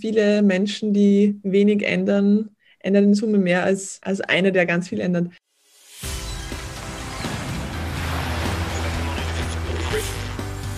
viele 0.00 0.42
Menschen, 0.42 0.92
die 0.92 1.38
wenig 1.42 1.82
ändern, 1.84 2.50
ändern 2.80 3.04
in 3.04 3.14
Summe 3.14 3.38
mehr 3.38 3.64
als, 3.64 4.00
als 4.02 4.20
einer, 4.20 4.50
der 4.50 4.66
ganz 4.66 4.88
viel 4.88 5.00
ändert. 5.00 5.28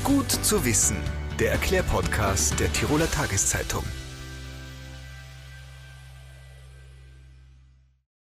Gut 0.05 0.31
zu 0.31 0.65
wissen, 0.65 0.97
der 1.39 1.53
Erklärpodcast 1.53 2.59
der 2.59 2.73
Tiroler 2.73 3.11
Tageszeitung. 3.11 3.85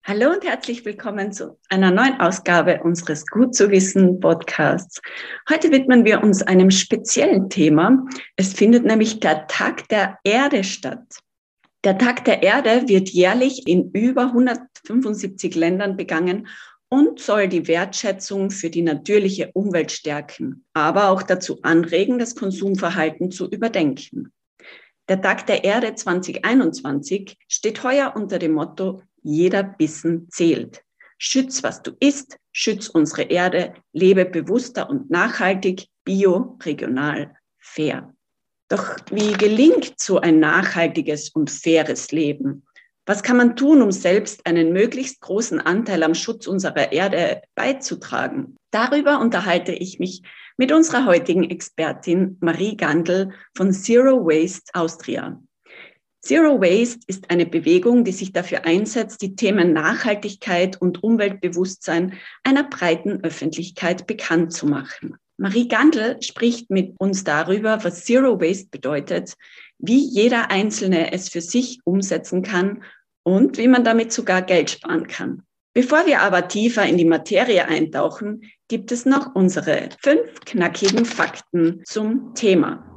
Hallo 0.04 0.32
und 0.32 0.44
herzlich 0.44 0.84
willkommen 0.84 1.30
zu 1.30 1.60
einer 1.68 1.92
neuen 1.92 2.20
Ausgabe 2.20 2.80
unseres 2.82 3.24
Gut 3.24 3.54
zu 3.54 3.70
wissen 3.70 4.18
Podcasts. 4.18 5.00
Heute 5.48 5.70
widmen 5.70 6.04
wir 6.04 6.24
uns 6.24 6.42
einem 6.42 6.72
speziellen 6.72 7.48
Thema. 7.48 8.04
Es 8.34 8.52
findet 8.52 8.84
nämlich 8.84 9.20
der 9.20 9.46
Tag 9.46 9.88
der 9.90 10.18
Erde 10.24 10.64
statt. 10.64 11.20
Der 11.84 11.98
Tag 11.98 12.24
der 12.24 12.42
Erde 12.42 12.88
wird 12.88 13.10
jährlich 13.10 13.68
in 13.68 13.92
über 13.92 14.22
175 14.22 15.54
Ländern 15.54 15.96
begangen 15.96 16.48
und 16.88 17.20
soll 17.20 17.46
die 17.46 17.68
Wertschätzung 17.68 18.50
für 18.50 18.70
die 18.70 18.82
natürliche 18.82 19.52
Umwelt 19.54 19.92
stärken, 19.92 20.64
aber 20.72 21.10
auch 21.10 21.22
dazu 21.22 21.62
anregen, 21.62 22.18
das 22.18 22.34
Konsumverhalten 22.34 23.30
zu 23.30 23.48
überdenken. 23.48 24.32
Der 25.08 25.20
Tag 25.20 25.46
der 25.46 25.62
Erde 25.62 25.94
2021 25.94 27.36
steht 27.46 27.84
heuer 27.84 28.14
unter 28.16 28.40
dem 28.40 28.54
Motto 28.54 29.00
jeder 29.22 29.62
Bissen 29.62 30.28
zählt. 30.30 30.82
Schütz, 31.18 31.62
was 31.62 31.82
du 31.82 31.92
isst, 32.00 32.36
schütz 32.52 32.88
unsere 32.88 33.22
Erde, 33.22 33.74
lebe 33.92 34.24
bewusster 34.24 34.90
und 34.90 35.10
nachhaltig, 35.10 35.86
bio, 36.04 36.58
regional, 36.64 37.34
fair. 37.58 38.12
Doch 38.68 38.96
wie 39.10 39.32
gelingt 39.32 39.94
so 40.00 40.18
ein 40.18 40.40
nachhaltiges 40.40 41.28
und 41.28 41.50
faires 41.50 42.10
Leben? 42.10 42.64
Was 43.04 43.22
kann 43.22 43.36
man 43.36 43.56
tun, 43.56 43.82
um 43.82 43.92
selbst 43.92 44.46
einen 44.46 44.72
möglichst 44.72 45.20
großen 45.20 45.60
Anteil 45.60 46.02
am 46.04 46.14
Schutz 46.14 46.46
unserer 46.46 46.92
Erde 46.92 47.42
beizutragen? 47.54 48.56
Darüber 48.70 49.20
unterhalte 49.20 49.72
ich 49.72 49.98
mich 49.98 50.22
mit 50.56 50.72
unserer 50.72 51.06
heutigen 51.06 51.48
Expertin 51.50 52.36
Marie 52.40 52.76
Gandl 52.76 53.32
von 53.56 53.72
Zero 53.72 54.24
Waste 54.24 54.72
Austria. 54.74 55.40
Zero 56.24 56.60
Waste 56.60 57.00
ist 57.08 57.30
eine 57.30 57.46
Bewegung, 57.46 58.04
die 58.04 58.12
sich 58.12 58.32
dafür 58.32 58.64
einsetzt, 58.64 59.22
die 59.22 59.34
Themen 59.34 59.72
Nachhaltigkeit 59.72 60.80
und 60.80 61.02
Umweltbewusstsein 61.02 62.14
einer 62.44 62.62
breiten 62.62 63.24
Öffentlichkeit 63.24 64.06
bekannt 64.06 64.52
zu 64.52 64.66
machen. 64.66 65.16
Marie 65.36 65.66
Gandl 65.66 66.22
spricht 66.22 66.70
mit 66.70 66.94
uns 67.00 67.24
darüber, 67.24 67.82
was 67.82 68.04
Zero 68.04 68.40
Waste 68.40 68.68
bedeutet, 68.70 69.34
wie 69.78 69.98
jeder 69.98 70.52
Einzelne 70.52 71.12
es 71.12 71.28
für 71.28 71.40
sich 71.40 71.80
umsetzen 71.82 72.42
kann 72.42 72.84
und 73.24 73.58
wie 73.58 73.66
man 73.66 73.82
damit 73.82 74.12
sogar 74.12 74.42
Geld 74.42 74.70
sparen 74.70 75.08
kann. 75.08 75.42
Bevor 75.74 76.06
wir 76.06 76.20
aber 76.20 76.46
tiefer 76.46 76.86
in 76.86 76.98
die 76.98 77.04
Materie 77.04 77.66
eintauchen, 77.66 78.42
gibt 78.68 78.92
es 78.92 79.06
noch 79.06 79.34
unsere 79.34 79.88
fünf 80.00 80.38
knackigen 80.44 81.04
Fakten 81.04 81.82
zum 81.84 82.32
Thema. 82.36 82.91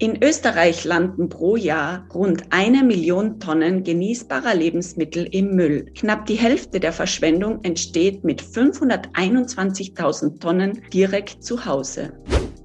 In 0.00 0.22
Österreich 0.22 0.84
landen 0.84 1.28
pro 1.28 1.56
Jahr 1.56 2.06
rund 2.14 2.44
eine 2.50 2.84
Million 2.84 3.40
Tonnen 3.40 3.82
genießbarer 3.82 4.54
Lebensmittel 4.54 5.24
im 5.24 5.56
Müll. 5.56 5.90
Knapp 5.96 6.26
die 6.26 6.36
Hälfte 6.36 6.78
der 6.78 6.92
Verschwendung 6.92 7.64
entsteht 7.64 8.22
mit 8.22 8.40
521.000 8.40 10.38
Tonnen 10.38 10.82
direkt 10.92 11.42
zu 11.42 11.64
Hause. 11.64 12.12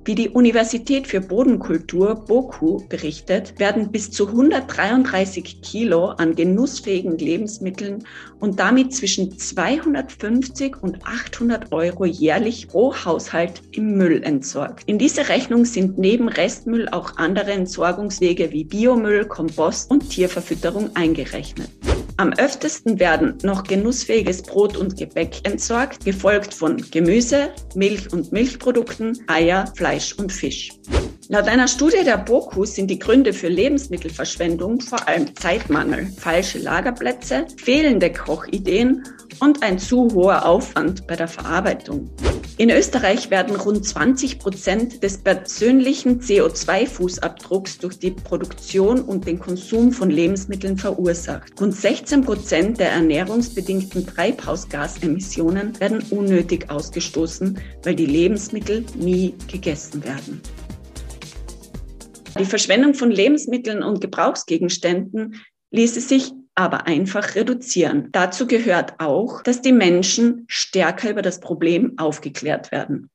Wie 0.06 0.16
die 0.16 0.30
Universität 0.30 1.08
für 1.08 1.22
Bodenkultur 1.22 2.16
BOKU 2.16 2.86
berichtet, 2.90 3.58
werden 3.58 3.90
bis 3.90 4.12
zu 4.12 4.28
133 4.28 5.62
Kilo 5.62 6.08
an 6.08 6.36
genussfähigen 6.36 7.18
Lebensmitteln 7.18 8.04
und 8.42 8.60
damit 8.60 8.94
zwischen 8.94 9.38
250 9.40 10.84
und 10.84 11.06
800 11.06 11.72
Euro 11.72 12.04
jährlich 12.04 12.68
pro 12.68 12.94
Haushalt 12.94 13.62
im 13.72 13.96
Müll 13.96 14.22
entsorgt. 14.24 14.84
In 14.88 14.98
diese 14.98 15.30
Rechnung 15.30 15.64
sind 15.64 15.98
neben 15.98 16.28
Restmüll 16.28 16.90
auch 16.90 17.16
andere 17.16 17.52
Entsorgungswege 17.52 18.52
wie 18.52 18.66
Biomüll, 18.66 19.24
Kompost 19.24 19.90
und 19.90 20.10
Tierverfütterung 20.10 20.90
eingerechnet. 20.96 21.70
Am 22.18 22.32
öftesten 22.34 23.00
werden 23.00 23.38
noch 23.42 23.64
genussfähiges 23.64 24.44
Brot 24.44 24.78
und 24.78 24.98
Gebäck 24.98 25.48
entsorgt, 25.48 26.06
gefolgt 26.06 26.54
von 26.54 26.78
Gemüse, 26.92 27.50
Milch 27.74 28.14
und 28.14 28.32
Milchprodukten, 28.32 29.18
Eier, 29.28 29.66
Fleisch 29.76 30.14
und 30.14 30.32
Fisch. 30.32 30.70
Laut 31.30 31.48
einer 31.48 31.68
Studie 31.68 32.04
der 32.04 32.18
BOKU 32.18 32.66
sind 32.66 32.92
die 32.92 33.00
Gründe 33.00 33.34
für 33.34 33.48
Lebensmittelverschwendung 33.48 34.82
vor 34.82 35.08
allem 35.08 35.36
Zeitmangel, 35.36 36.08
falsche 36.18 36.60
Lagerplätze, 36.60 37.48
fehlende 37.58 38.12
Kochideen 38.12 39.04
und 39.40 39.64
ein 39.64 39.80
zu 39.80 40.14
hoher 40.14 40.46
Aufwand 40.46 41.08
bei 41.08 41.16
der 41.16 41.28
Verarbeitung. 41.28 42.12
In 42.56 42.70
Österreich 42.70 43.32
werden 43.32 43.56
rund 43.56 43.84
20 43.84 44.38
Prozent 44.38 45.02
des 45.02 45.18
persönlichen 45.18 46.22
CO2-Fußabdrucks 46.22 47.80
durch 47.82 47.98
die 47.98 48.12
Produktion 48.12 49.02
und 49.02 49.26
den 49.26 49.40
Konsum 49.40 49.92
von 49.92 50.12
Lebensmitteln 50.12 50.78
verursacht. 50.78 51.60
Rund 51.60 51.76
16 51.76 52.24
Prozent 52.24 52.80
der 52.80 52.92
ernährungsbedingten 52.92 54.06
Treibhausgasemissionen 54.06 55.80
werden 55.80 56.04
unnötig 56.12 56.70
ausgestoßen, 56.70 57.58
weil 57.84 57.96
die 57.96 58.06
Lebensmittel 58.06 58.86
nie 59.00 59.34
gegessen 59.52 60.04
werden. 60.04 60.40
Die 62.38 62.46
Verschwendung 62.46 62.94
von 62.94 63.10
Lebensmitteln 63.10 63.82
und 63.82 64.00
Gebrauchsgegenständen 64.00 65.42
ließe 65.72 66.02
sich 66.02 66.32
aber 66.56 66.88
einfach 66.88 67.36
reduzieren. 67.36 68.10
Dazu 68.12 68.48
gehört 68.48 69.00
auch, 69.00 69.42
dass 69.42 69.62
die 69.62 69.72
Menschen 69.72 70.46
stärker 70.48 71.10
über 71.10 71.22
das 71.22 71.40
Problem 71.40 71.94
aufgeklärt 71.98 72.72
werden. 72.72 73.10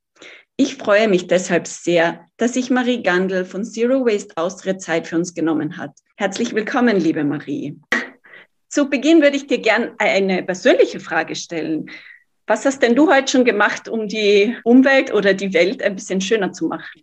Ich 0.56 0.74
freue 0.74 1.06
mich 1.06 1.28
deshalb 1.28 1.68
sehr, 1.68 2.26
dass 2.36 2.54
sich 2.54 2.68
Marie 2.68 3.02
Gandl 3.02 3.44
von 3.44 3.64
Zero 3.64 4.04
Waste 4.04 4.36
Austria 4.36 4.76
Zeit 4.76 5.06
für 5.06 5.16
uns 5.16 5.32
genommen 5.34 5.76
hat. 5.76 5.92
Herzlich 6.16 6.52
willkommen, 6.52 6.98
liebe 6.98 7.22
Marie. 7.22 7.78
Zu 8.68 8.90
Beginn 8.90 9.22
würde 9.22 9.36
ich 9.36 9.46
dir 9.46 9.58
gern 9.58 9.92
eine 9.98 10.42
persönliche 10.42 10.98
Frage 10.98 11.36
stellen. 11.36 11.88
Was 12.48 12.64
hast 12.64 12.82
denn 12.82 12.96
du 12.96 13.08
heute 13.08 13.30
schon 13.30 13.44
gemacht, 13.44 13.88
um 13.88 14.08
die 14.08 14.56
Umwelt 14.64 15.12
oder 15.12 15.32
die 15.32 15.54
Welt 15.54 15.82
ein 15.82 15.94
bisschen 15.94 16.20
schöner 16.20 16.52
zu 16.52 16.66
machen? 16.66 17.02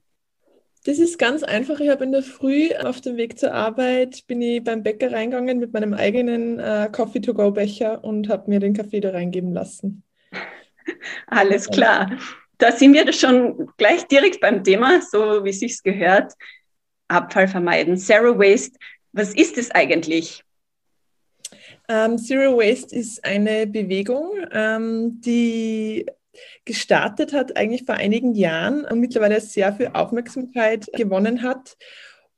Das 0.86 1.00
ist 1.00 1.18
ganz 1.18 1.42
einfach. 1.42 1.80
Ich 1.80 1.90
habe 1.90 2.04
in 2.04 2.12
der 2.12 2.22
Früh 2.22 2.70
auf 2.76 3.02
dem 3.02 3.18
Weg 3.18 3.40
zur 3.40 3.52
Arbeit 3.52 4.28
bin 4.28 4.40
ich 4.40 4.64
beim 4.64 4.84
Bäcker 4.84 5.12
reingegangen 5.12 5.58
mit 5.58 5.74
meinem 5.74 5.96
eigenen 5.96 6.60
äh, 6.60 6.88
Coffee-to-go-Becher 6.92 8.04
und 8.04 8.30
habe 8.30 8.52
mir 8.52 8.60
den 8.60 8.76
Kaffee 8.76 9.00
da 9.00 9.10
reingeben 9.10 9.52
lassen. 9.52 10.04
Alles 11.28 11.68
klar. 11.68 12.12
Da 12.60 12.72
sind 12.72 12.94
wir 12.94 13.12
schon 13.14 13.72
gleich 13.78 14.06
direkt 14.08 14.40
beim 14.40 14.64
Thema, 14.64 15.02
so 15.02 15.44
wie 15.44 15.50
es 15.50 15.60
sich 15.60 15.82
gehört. 15.82 16.34
Abfall 17.08 17.48
vermeiden. 17.48 17.98
Zero 17.98 18.38
Waste. 18.38 18.78
Was 19.12 19.34
ist 19.34 19.58
es 19.58 19.72
eigentlich? 19.72 20.44
Um, 21.88 21.96
ähm, 21.96 22.18
Zero 22.20 22.58
Waste 22.58 22.96
ist 22.96 23.26
eine 23.26 23.66
Bewegung, 23.66 24.34
ähm, 24.52 25.20
die 25.22 26.06
gestartet 26.66 27.34
hat, 27.34 27.58
eigentlich 27.58 27.84
vor 27.86 27.96
einigen 27.96 28.36
Jahren 28.36 28.86
und 28.86 29.00
mittlerweile 29.00 29.40
sehr 29.42 29.74
viel 29.74 29.92
Aufmerksamkeit 29.94 30.88
gewonnen 30.94 31.42
hat. 31.42 31.78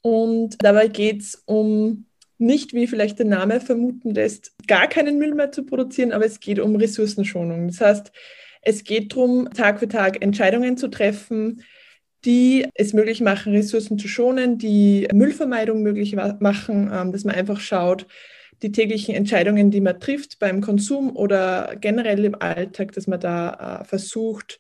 Und 0.02 0.63
dabei 0.63 0.88
geht 0.88 1.22
es 1.22 1.44
um 1.46 2.06
nicht, 2.38 2.74
wie 2.74 2.88
vielleicht 2.88 3.19
der 3.19 3.25
Name 3.25 3.59
vermuten 3.59 4.13
lässt, 4.13 4.52
gar 4.68 4.88
keinen 4.88 5.18
Müll 5.18 5.34
mehr 5.34 5.52
zu 5.52 5.66
produzieren, 5.66 6.12
aber 6.12 6.25
es 6.25 6.40
geht 6.40 6.59
um 6.59 6.75
Ressourcenschonung. 6.75 7.68
Das 7.68 7.81
heißt, 7.81 8.12
es 8.62 8.84
geht 8.84 9.13
darum, 9.13 9.50
Tag 9.53 9.80
für 9.80 9.88
Tag 9.88 10.22
Entscheidungen 10.22 10.78
zu 10.78 10.88
treffen, 10.88 11.63
die 12.25 12.68
es 12.74 12.94
möglich 12.94 13.22
machen, 13.22 13.53
Ressourcen 13.53 13.97
zu 13.97 14.07
schonen, 14.07 14.57
die 14.57 15.07
Müllvermeidung 15.13 15.81
möglich 15.84 16.16
machen, 16.16 16.91
ähm, 16.94 17.12
dass 17.12 17.24
man 17.24 17.36
einfach 17.36 17.59
schaut, 17.59 18.07
die 18.62 18.71
täglichen 18.71 19.15
Entscheidungen, 19.15 19.71
die 19.71 19.81
man 19.81 20.00
trifft 20.00 20.39
beim 20.39 20.62
Konsum 20.62 21.15
oder 21.15 21.75
generell 21.80 22.25
im 22.25 22.36
Alltag, 22.36 22.92
dass 22.94 23.07
man 23.07 23.19
da 23.19 23.81
äh, 23.81 23.86
versucht, 23.86 24.59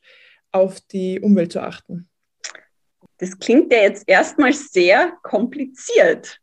auf 0.51 0.79
die 0.81 1.19
Umwelt 1.19 1.51
zu 1.51 1.61
achten. 1.61 2.07
Das 3.17 3.39
klingt 3.39 3.71
ja 3.73 3.79
jetzt 3.79 4.03
erstmal 4.07 4.53
sehr 4.53 5.13
kompliziert. 5.23 6.39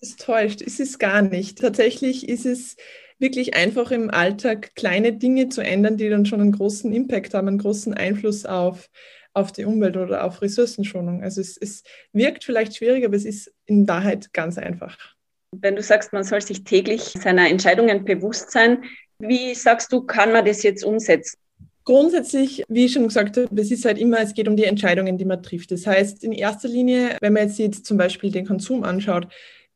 Das 0.00 0.16
täuscht, 0.16 0.60
ist 0.60 0.80
es 0.80 0.98
gar 0.98 1.22
nicht. 1.22 1.58
Tatsächlich 1.58 2.28
ist 2.28 2.46
es 2.46 2.76
wirklich 3.18 3.54
einfach 3.54 3.90
im 3.90 4.10
Alltag 4.10 4.74
kleine 4.76 5.12
Dinge 5.12 5.48
zu 5.48 5.62
ändern, 5.62 5.96
die 5.96 6.08
dann 6.08 6.26
schon 6.26 6.40
einen 6.40 6.52
großen 6.52 6.92
Impact 6.92 7.34
haben, 7.34 7.48
einen 7.48 7.58
großen 7.58 7.94
Einfluss 7.94 8.46
auf, 8.46 8.88
auf 9.32 9.50
die 9.52 9.64
Umwelt 9.64 9.96
oder 9.96 10.24
auf 10.24 10.40
Ressourcenschonung. 10.40 11.22
Also 11.22 11.40
es, 11.40 11.56
es 11.56 11.82
wirkt 12.12 12.44
vielleicht 12.44 12.76
schwierig, 12.76 13.04
aber 13.04 13.16
es 13.16 13.24
ist 13.24 13.52
in 13.66 13.88
Wahrheit 13.88 14.32
ganz 14.32 14.56
einfach. 14.58 15.17
Wenn 15.52 15.76
du 15.76 15.82
sagst, 15.82 16.12
man 16.12 16.24
soll 16.24 16.40
sich 16.40 16.64
täglich 16.64 17.14
seiner 17.20 17.48
Entscheidungen 17.48 18.04
bewusst 18.04 18.50
sein, 18.50 18.84
wie 19.18 19.54
sagst 19.54 19.92
du, 19.92 20.02
kann 20.02 20.32
man 20.32 20.44
das 20.44 20.62
jetzt 20.62 20.84
umsetzen? 20.84 21.38
Grundsätzlich, 21.84 22.64
wie 22.68 22.84
ich 22.84 22.92
schon 22.92 23.08
gesagt 23.08 23.36
habe, 23.38 23.60
es 23.60 23.70
ist 23.70 23.86
halt 23.86 23.98
immer, 23.98 24.20
es 24.20 24.34
geht 24.34 24.46
um 24.46 24.56
die 24.56 24.64
Entscheidungen, 24.64 25.16
die 25.16 25.24
man 25.24 25.42
trifft. 25.42 25.70
Das 25.70 25.86
heißt, 25.86 26.22
in 26.22 26.32
erster 26.32 26.68
Linie, 26.68 27.16
wenn 27.22 27.32
man 27.32 27.44
jetzt, 27.44 27.58
jetzt 27.58 27.86
zum 27.86 27.96
Beispiel 27.96 28.30
den 28.30 28.46
Konsum 28.46 28.84
anschaut, 28.84 29.26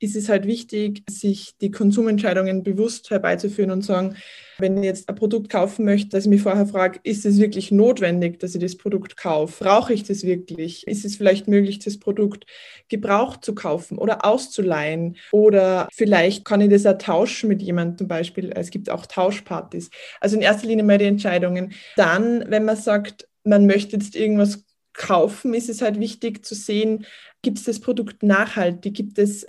ist 0.03 0.17
es 0.17 0.29
halt 0.29 0.47
wichtig, 0.47 1.05
sich 1.09 1.57
die 1.61 1.71
Konsumentscheidungen 1.71 2.65
bewusst 2.65 3.11
herbeizuführen 3.11 3.71
und 3.71 3.83
sagen, 3.83 4.17
wenn 4.59 4.77
ich 4.79 4.85
jetzt 4.85 5.09
ein 5.09 5.15
Produkt 5.15 5.49
kaufen 5.49 5.85
möchte, 5.85 6.11
dass 6.11 6.25
ich 6.25 6.31
mich 6.31 6.43
vorher 6.43 6.67
frage, 6.67 7.01
ist 7.05 7.25
es 7.25 7.39
wirklich 7.39 7.71
notwendig, 7.71 8.41
dass 8.41 8.55
ich 8.55 8.61
das 8.61 8.77
Produkt 8.77 9.17
kaufe? 9.17 9.63
Brauche 9.63 9.93
ich 9.93 10.03
das 10.03 10.25
wirklich? 10.25 10.87
Ist 10.87 11.05
es 11.05 11.17
vielleicht 11.17 11.47
möglich, 11.47 11.79
das 11.79 11.99
Produkt 11.99 12.47
gebraucht 12.89 13.45
zu 13.45 13.55
kaufen 13.55 13.97
oder 13.97 14.25
auszuleihen? 14.25 15.17
Oder 15.31 15.89
vielleicht 15.93 16.45
kann 16.45 16.61
ich 16.61 16.71
das 16.71 16.85
auch 16.85 16.99
tauschen 16.99 17.49
mit 17.49 17.63
jemandem 17.63 17.99
zum 17.99 18.09
Beispiel. 18.09 18.53
Es 18.55 18.71
gibt 18.71 18.91
auch 18.91 19.07
Tauschpartys. 19.07 19.91
Also 20.21 20.37
in 20.37 20.43
erster 20.43 20.67
Linie 20.67 20.85
mal 20.85 20.99
die 20.99 21.05
Entscheidungen. 21.05 21.73
Dann, 21.97 22.45
wenn 22.49 22.65
man 22.65 22.77
sagt, 22.77 23.29
man 23.45 23.67
möchte 23.67 23.97
jetzt 23.97 24.17
irgendwas 24.17 24.65
kaufen, 24.93 25.55
ist 25.55 25.69
es 25.69 25.81
halt 25.81 25.99
wichtig 25.99 26.45
zu 26.45 26.55
sehen, 26.55 27.07
gibt 27.43 27.59
es 27.59 27.65
das 27.65 27.81
Produkt 27.81 28.23
nachhaltig? 28.23 28.95
Gibt 28.95 29.19
es 29.19 29.47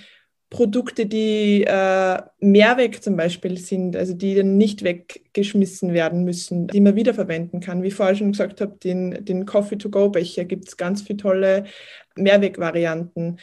Produkte, 0.53 1.07
die 1.07 1.63
äh, 1.63 2.21
Mehrweg 2.39 3.03
zum 3.03 3.17
Beispiel 3.17 3.57
sind, 3.57 3.97
also 3.97 4.13
die 4.13 4.35
dann 4.35 4.55
nicht 4.55 4.83
weggeschmissen 4.83 5.93
werden 5.93 6.23
müssen, 6.23 6.67
die 6.67 6.79
man 6.79 6.95
wiederverwenden 6.95 7.59
kann. 7.59 7.81
Wie 7.83 7.87
ich 7.87 7.95
vorher 7.95 8.15
schon 8.15 8.31
gesagt 8.31 8.61
habe, 8.61 8.77
den, 8.81 9.25
den 9.25 9.45
Coffee-to-go-Becher 9.45 10.45
gibt 10.45 10.67
es 10.69 10.77
ganz 10.77 11.01
viele 11.01 11.17
tolle 11.17 11.65
Mehrwegvarianten. 12.15 13.39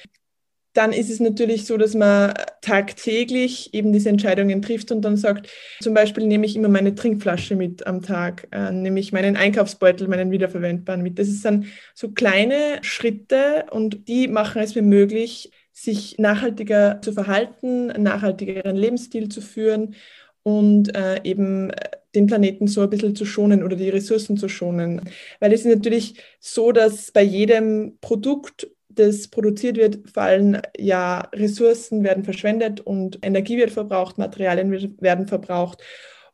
Dann 0.72 0.92
ist 0.92 1.10
es 1.10 1.18
natürlich 1.18 1.66
so, 1.66 1.76
dass 1.76 1.94
man 1.94 2.32
tagtäglich 2.60 3.74
eben 3.74 3.92
diese 3.92 4.08
Entscheidungen 4.08 4.62
trifft 4.62 4.92
und 4.92 5.02
dann 5.02 5.16
sagt, 5.16 5.50
zum 5.80 5.94
Beispiel 5.94 6.28
nehme 6.28 6.46
ich 6.46 6.54
immer 6.54 6.68
meine 6.68 6.94
Trinkflasche 6.94 7.56
mit 7.56 7.88
am 7.88 8.02
Tag, 8.02 8.46
äh, 8.52 8.70
nehme 8.70 9.00
ich 9.00 9.12
meinen 9.12 9.36
Einkaufsbeutel, 9.36 10.06
meinen 10.06 10.30
wiederverwendbaren 10.30 11.02
mit. 11.02 11.18
Das 11.18 11.26
dann 11.42 11.66
so 11.92 12.12
kleine 12.12 12.78
Schritte 12.82 13.66
und 13.72 14.06
die 14.06 14.28
machen 14.28 14.62
es 14.62 14.76
mir 14.76 14.82
möglich, 14.82 15.50
sich 15.82 16.18
nachhaltiger 16.18 17.00
zu 17.02 17.12
verhalten, 17.12 17.90
einen 17.90 18.04
nachhaltigeren 18.04 18.76
Lebensstil 18.76 19.28
zu 19.28 19.40
führen 19.40 19.94
und 20.42 20.94
äh, 20.94 21.20
eben 21.24 21.70
äh, 21.70 21.90
den 22.14 22.26
Planeten 22.26 22.66
so 22.66 22.82
ein 22.82 22.90
bisschen 22.90 23.14
zu 23.14 23.24
schonen 23.24 23.62
oder 23.62 23.76
die 23.76 23.88
Ressourcen 23.88 24.36
zu 24.36 24.48
schonen. 24.48 25.02
Weil 25.38 25.52
es 25.52 25.60
ist 25.60 25.74
natürlich 25.74 26.14
so, 26.40 26.72
dass 26.72 27.12
bei 27.12 27.22
jedem 27.22 27.98
Produkt, 28.00 28.68
das 28.88 29.28
produziert 29.28 29.76
wird, 29.76 30.10
fallen 30.10 30.60
ja 30.76 31.28
Ressourcen 31.32 32.02
werden 32.02 32.24
verschwendet 32.24 32.80
und 32.80 33.18
Energie 33.22 33.56
wird 33.56 33.70
verbraucht, 33.70 34.18
Materialien 34.18 34.96
werden 35.00 35.28
verbraucht. 35.28 35.82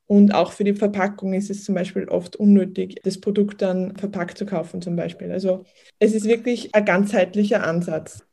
Und 0.06 0.32
auch 0.34 0.52
für 0.52 0.64
die 0.64 0.75
Verpackung 0.75 1.34
ist 1.34 1.50
es 1.50 1.64
zum 1.64 1.75
Beispiel 1.75 2.08
oft 2.08 2.37
unnötig, 2.37 3.00
das 3.02 3.20
Produkt 3.20 3.60
dann 3.60 3.96
verpackt 3.96 4.38
zu 4.38 4.46
kaufen 4.46 4.81
zum 4.81 4.96
Beispiel. 4.96 5.32
Also 5.32 5.64
es 5.98 6.14
ist 6.14 6.26
wirklich 6.26 6.75
ein 6.75 6.84
ganzheitlicher 6.84 7.64
Ansatz. 7.64 8.26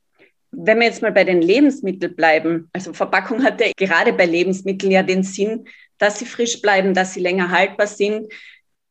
Wenn 0.56 0.80
wir 0.80 0.86
jetzt 0.86 1.02
mal 1.02 1.12
bei 1.12 1.24
den 1.24 1.42
Lebensmitteln 1.42 2.16
bleiben, 2.16 2.70
also 2.74 2.94
Verpackung 2.94 3.44
hat 3.44 3.60
ja 3.60 3.72
gerade 3.76 4.14
bei 4.14 4.26
Lebensmitteln 4.26 4.92
ja 4.92 5.02
den 5.02 5.24
Sinn, 5.24 5.68
dass 5.98 6.20
sie 6.20 6.26
frisch 6.26 6.62
bleiben, 6.62 6.94
dass 6.94 7.14
sie 7.14 7.22
länger 7.22 7.50
haltbar 7.50 7.88
sind. 7.88 8.32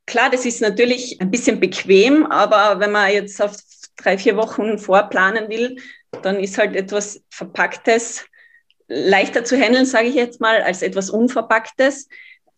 Klar, 0.05 0.29
das 0.29 0.45
ist 0.45 0.61
natürlich 0.61 1.21
ein 1.21 1.31
bisschen 1.31 1.59
bequem, 1.59 2.25
aber 2.25 2.79
wenn 2.79 2.91
man 2.91 3.11
jetzt 3.11 3.41
auf 3.41 3.55
drei, 3.95 4.17
vier 4.17 4.35
Wochen 4.35 4.77
vorplanen 4.77 5.49
will, 5.49 5.77
dann 6.21 6.39
ist 6.39 6.57
halt 6.57 6.75
etwas 6.75 7.23
Verpacktes 7.29 8.25
leichter 8.87 9.45
zu 9.45 9.57
handeln, 9.57 9.85
sage 9.85 10.07
ich 10.07 10.15
jetzt 10.15 10.41
mal, 10.41 10.61
als 10.61 10.81
etwas 10.81 11.09
Unverpacktes. 11.09 12.09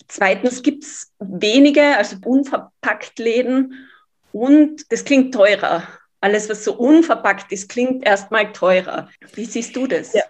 Zweitens 0.07 0.63
gibt 0.63 0.83
es 0.83 1.11
wenige, 1.19 1.97
also 1.97 2.17
unverpackt 2.25 3.19
Läden 3.19 3.87
und 4.31 4.91
das 4.91 5.05
klingt 5.05 5.33
teurer 5.33 5.87
alles, 6.25 6.49
was 6.49 6.63
so 6.63 6.73
unverpackt 6.73 7.51
ist, 7.51 7.69
klingt 7.69 8.03
erstmal 8.03 8.51
teurer. 8.51 9.09
Wie 9.35 9.45
siehst 9.45 9.75
du 9.75 9.85
das? 9.85 10.11
Ja. 10.13 10.23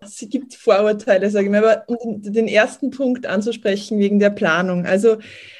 Es 0.00 0.24
gibt 0.30 0.54
Vorurteile, 0.54 1.30
sage 1.30 1.46
ich 1.46 1.50
mal, 1.50 1.64
aber 1.64 1.84
um 1.88 2.22
den 2.22 2.46
ersten 2.46 2.90
Punkt 2.90 3.26
anzusprechen 3.26 3.98
wegen 3.98 4.20
der 4.20 4.30
Planung. 4.30 4.86
Also 4.86 5.18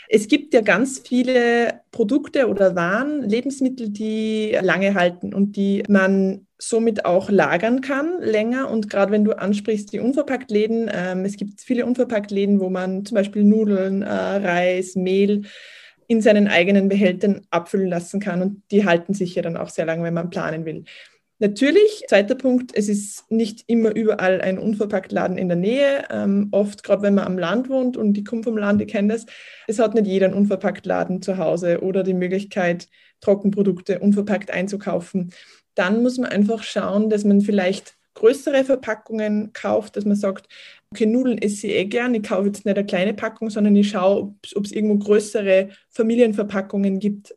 es 0.09 0.29
gibt 0.29 0.55
ja 0.55 0.61
ganz 0.61 1.03
viele 1.05 1.81
Produkte 1.91 2.49
oder 2.49 2.77
Waren, 2.77 3.23
Lebensmittel, 3.29 3.89
die 3.89 4.57
lange 4.61 4.95
halten 4.95 5.35
und 5.35 5.57
die 5.57 5.83
man 5.89 6.47
somit 6.59 7.05
auch 7.05 7.29
lagern 7.29 7.81
kann 7.81 8.21
länger. 8.21 8.71
Und 8.71 8.89
gerade 8.89 9.11
wenn 9.11 9.25
du 9.25 9.33
ansprichst, 9.33 9.93
die 9.93 9.99
Unverpacktläden, 9.99 10.89
ähm, 10.93 11.25
es 11.25 11.37
gibt 11.37 11.61
viele 11.61 11.87
Unverpacktläden, 11.87 12.61
wo 12.61 12.71
man 12.71 13.05
zum 13.05 13.17
Beispiel 13.17 13.43
Nudeln, 13.43 14.03
äh, 14.03 14.07
Reis, 14.07 14.95
Mehl, 14.95 15.43
in 16.13 16.21
seinen 16.21 16.47
eigenen 16.47 16.91
Behältern 16.91 17.47
abfüllen 17.49 17.89
lassen 17.89 18.21
kann 18.21 18.43
und 18.43 18.63
die 18.71 18.85
halten 18.85 19.15
sich 19.15 19.35
ja 19.35 19.41
dann 19.41 19.57
auch 19.57 19.71
sehr 19.71 19.87
lange, 19.87 20.05
wenn 20.05 20.13
man 20.13 20.29
planen 20.29 20.67
will. 20.67 20.85
Natürlich, 21.39 22.05
zweiter 22.07 22.35
Punkt, 22.35 22.73
es 22.77 22.91
ist 22.91 23.31
nicht 23.31 23.65
immer 23.67 23.97
überall 23.97 24.43
ein 24.43 24.59
Unverpacktladen 24.59 25.39
in 25.39 25.49
der 25.49 25.57
Nähe. 25.57 26.05
Ähm, 26.11 26.49
oft, 26.51 26.83
gerade 26.83 27.01
wenn 27.01 27.15
man 27.15 27.25
am 27.25 27.39
Land 27.39 27.71
wohnt 27.71 27.97
und 27.97 28.13
die 28.13 28.25
kommen 28.25 28.45
vom 28.45 28.59
Land, 28.59 28.83
die 28.83 28.87
kennen 28.87 29.09
das, 29.09 29.25
es 29.67 29.79
hat 29.79 29.95
nicht 29.95 30.07
jeder 30.07 30.27
einen 30.27 30.35
Unverpacktladen 30.35 31.23
zu 31.23 31.39
Hause 31.39 31.81
oder 31.81 32.03
die 32.03 32.13
Möglichkeit, 32.13 32.89
Trockenprodukte 33.23 33.99
unverpackt 33.99 34.51
einzukaufen. 34.51 35.33
Dann 35.75 36.03
muss 36.03 36.19
man 36.19 36.31
einfach 36.31 36.63
schauen, 36.63 37.09
dass 37.09 37.25
man 37.25 37.41
vielleicht 37.41 37.95
größere 38.15 38.65
Verpackungen 38.65 39.53
kauft, 39.53 39.97
dass 39.97 40.05
man 40.05 40.17
sagt, 40.17 40.49
okay, 40.91 41.07
Nudeln 41.07 41.39
esse 41.39 41.67
ich 41.67 41.75
eh 41.75 41.85
gern, 41.87 42.15
ich 42.15 42.23
kaufe 42.23 42.47
jetzt 42.47 42.65
nicht 42.65 42.77
eine 42.77 42.87
kleine 42.87 43.15
Packung, 43.15 43.51
sondern 43.51 43.77
ich 43.77 43.91
schaue, 43.91 44.35
ob 44.55 44.65
es 44.65 44.73
irgendwo 44.73 44.99
größere 44.99 45.71
Familienverpackungen 45.91 46.99
gibt, 46.99 47.35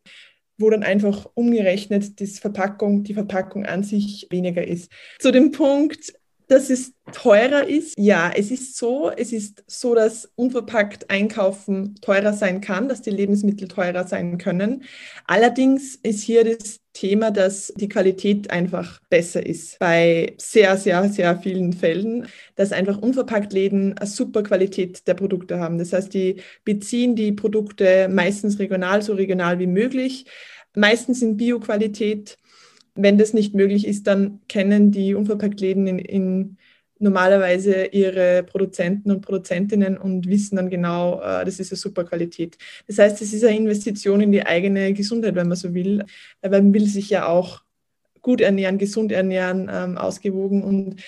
wo 0.57 0.69
dann 0.69 0.83
einfach 0.83 1.27
umgerechnet 1.33 2.19
das 2.19 2.39
Verpackung, 2.39 3.03
die 3.03 3.13
Verpackung 3.13 3.65
an 3.65 3.83
sich 3.83 4.27
weniger 4.29 4.65
ist. 4.65 4.91
Zu 5.19 5.31
dem 5.31 5.51
Punkt, 5.51 6.13
dass 6.47 6.69
es 6.69 6.93
teurer 7.11 7.67
ist. 7.67 7.93
Ja, 7.97 8.31
es 8.35 8.51
ist 8.51 8.77
so, 8.77 9.11
es 9.15 9.31
ist 9.31 9.63
so, 9.67 9.95
dass 9.95 10.29
unverpackt 10.35 11.09
einkaufen 11.09 11.95
teurer 12.01 12.33
sein 12.33 12.61
kann, 12.61 12.89
dass 12.89 13.01
die 13.01 13.11
Lebensmittel 13.11 13.67
teurer 13.67 14.07
sein 14.07 14.37
können. 14.37 14.83
Allerdings 15.25 15.95
ist 15.95 16.21
hier 16.21 16.43
das 16.43 16.79
Thema, 16.93 17.29
dass 17.29 17.73
die 17.75 17.89
Qualität 17.89 18.49
einfach 18.49 19.01
besser 19.09 19.45
ist 19.45 19.77
bei 19.79 20.33
sehr, 20.37 20.77
sehr, 20.77 21.09
sehr 21.09 21.37
vielen 21.37 21.73
Fällen, 21.73 22.27
dass 22.55 22.71
einfach 22.71 22.97
unverpackt 22.97 23.53
Läden 23.53 23.97
eine 23.97 24.07
super 24.07 24.43
Qualität 24.43 25.05
der 25.07 25.13
Produkte 25.13 25.59
haben. 25.59 25.77
Das 25.77 25.93
heißt, 25.93 26.13
die 26.13 26.41
beziehen 26.63 27.15
die 27.15 27.33
Produkte 27.33 28.07
meistens 28.09 28.59
regional, 28.59 29.01
so 29.01 29.13
regional 29.13 29.59
wie 29.59 29.67
möglich, 29.67 30.25
meistens 30.73 31.21
in 31.21 31.37
Bio-Qualität 31.37 32.37
wenn 32.95 33.17
das 33.17 33.33
nicht 33.33 33.53
möglich 33.53 33.85
ist, 33.85 34.07
dann 34.07 34.39
kennen 34.47 34.91
die 34.91 35.13
Unverpacktläden 35.15 35.87
in, 35.87 35.99
in 35.99 36.57
normalerweise 36.97 37.85
ihre 37.87 38.43
Produzenten 38.43 39.11
und 39.11 39.21
Produzentinnen 39.21 39.97
und 39.97 40.27
wissen 40.27 40.55
dann 40.55 40.69
genau, 40.69 41.21
äh, 41.21 41.43
das 41.43 41.59
ist 41.59 41.71
eine 41.71 41.77
super 41.77 42.05
Qualität. 42.05 42.57
Das 42.87 42.97
heißt, 42.97 43.21
es 43.21 43.33
ist 43.33 43.43
eine 43.43 43.57
Investition 43.57 44.21
in 44.21 44.31
die 44.31 44.45
eigene 44.45 44.93
Gesundheit, 44.93 45.35
wenn 45.35 45.47
man 45.47 45.57
so 45.57 45.73
will, 45.73 46.05
weil 46.41 46.51
man 46.51 46.73
will 46.73 46.87
sich 46.87 47.09
ja 47.09 47.27
auch 47.27 47.63
gut 48.21 48.41
ernähren, 48.41 48.77
gesund 48.77 49.11
ernähren, 49.11 49.69
ähm, 49.71 49.97
ausgewogen 49.97 50.63
und 50.63 51.01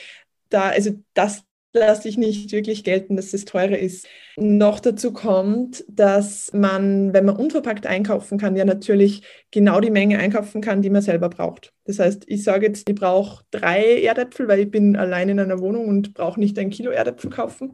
da, 0.49 0.69
also 0.69 0.91
das 1.13 1.43
lasse 1.77 2.09
ich 2.09 2.17
nicht 2.17 2.51
wirklich 2.51 2.83
gelten, 2.83 3.15
dass 3.15 3.33
es 3.33 3.45
teurer 3.45 3.77
ist. 3.77 4.07
Noch 4.35 4.79
dazu 4.79 5.13
kommt, 5.13 5.83
dass 5.87 6.53
man, 6.53 7.13
wenn 7.13 7.25
man 7.25 7.35
unverpackt 7.35 7.87
einkaufen 7.87 8.37
kann, 8.37 8.55
ja 8.55 8.65
natürlich 8.65 9.23
genau 9.51 9.79
die 9.79 9.89
Menge 9.89 10.19
einkaufen 10.19 10.61
kann, 10.61 10.81
die 10.81 10.89
man 10.89 11.01
selber 11.01 11.29
braucht. 11.29 11.73
Das 11.85 11.99
heißt, 11.99 12.23
ich 12.27 12.43
sage 12.43 12.67
jetzt, 12.67 12.89
ich 12.89 12.95
brauche 12.95 13.43
drei 13.51 14.01
Erdäpfel, 14.01 14.47
weil 14.47 14.59
ich 14.59 14.71
bin 14.71 14.95
allein 14.95 15.29
in 15.29 15.39
einer 15.39 15.59
Wohnung 15.59 15.87
und 15.87 16.13
brauche 16.13 16.39
nicht 16.39 16.57
ein 16.59 16.69
Kilo 16.69 16.91
Erdäpfel 16.91 17.29
kaufen. 17.29 17.73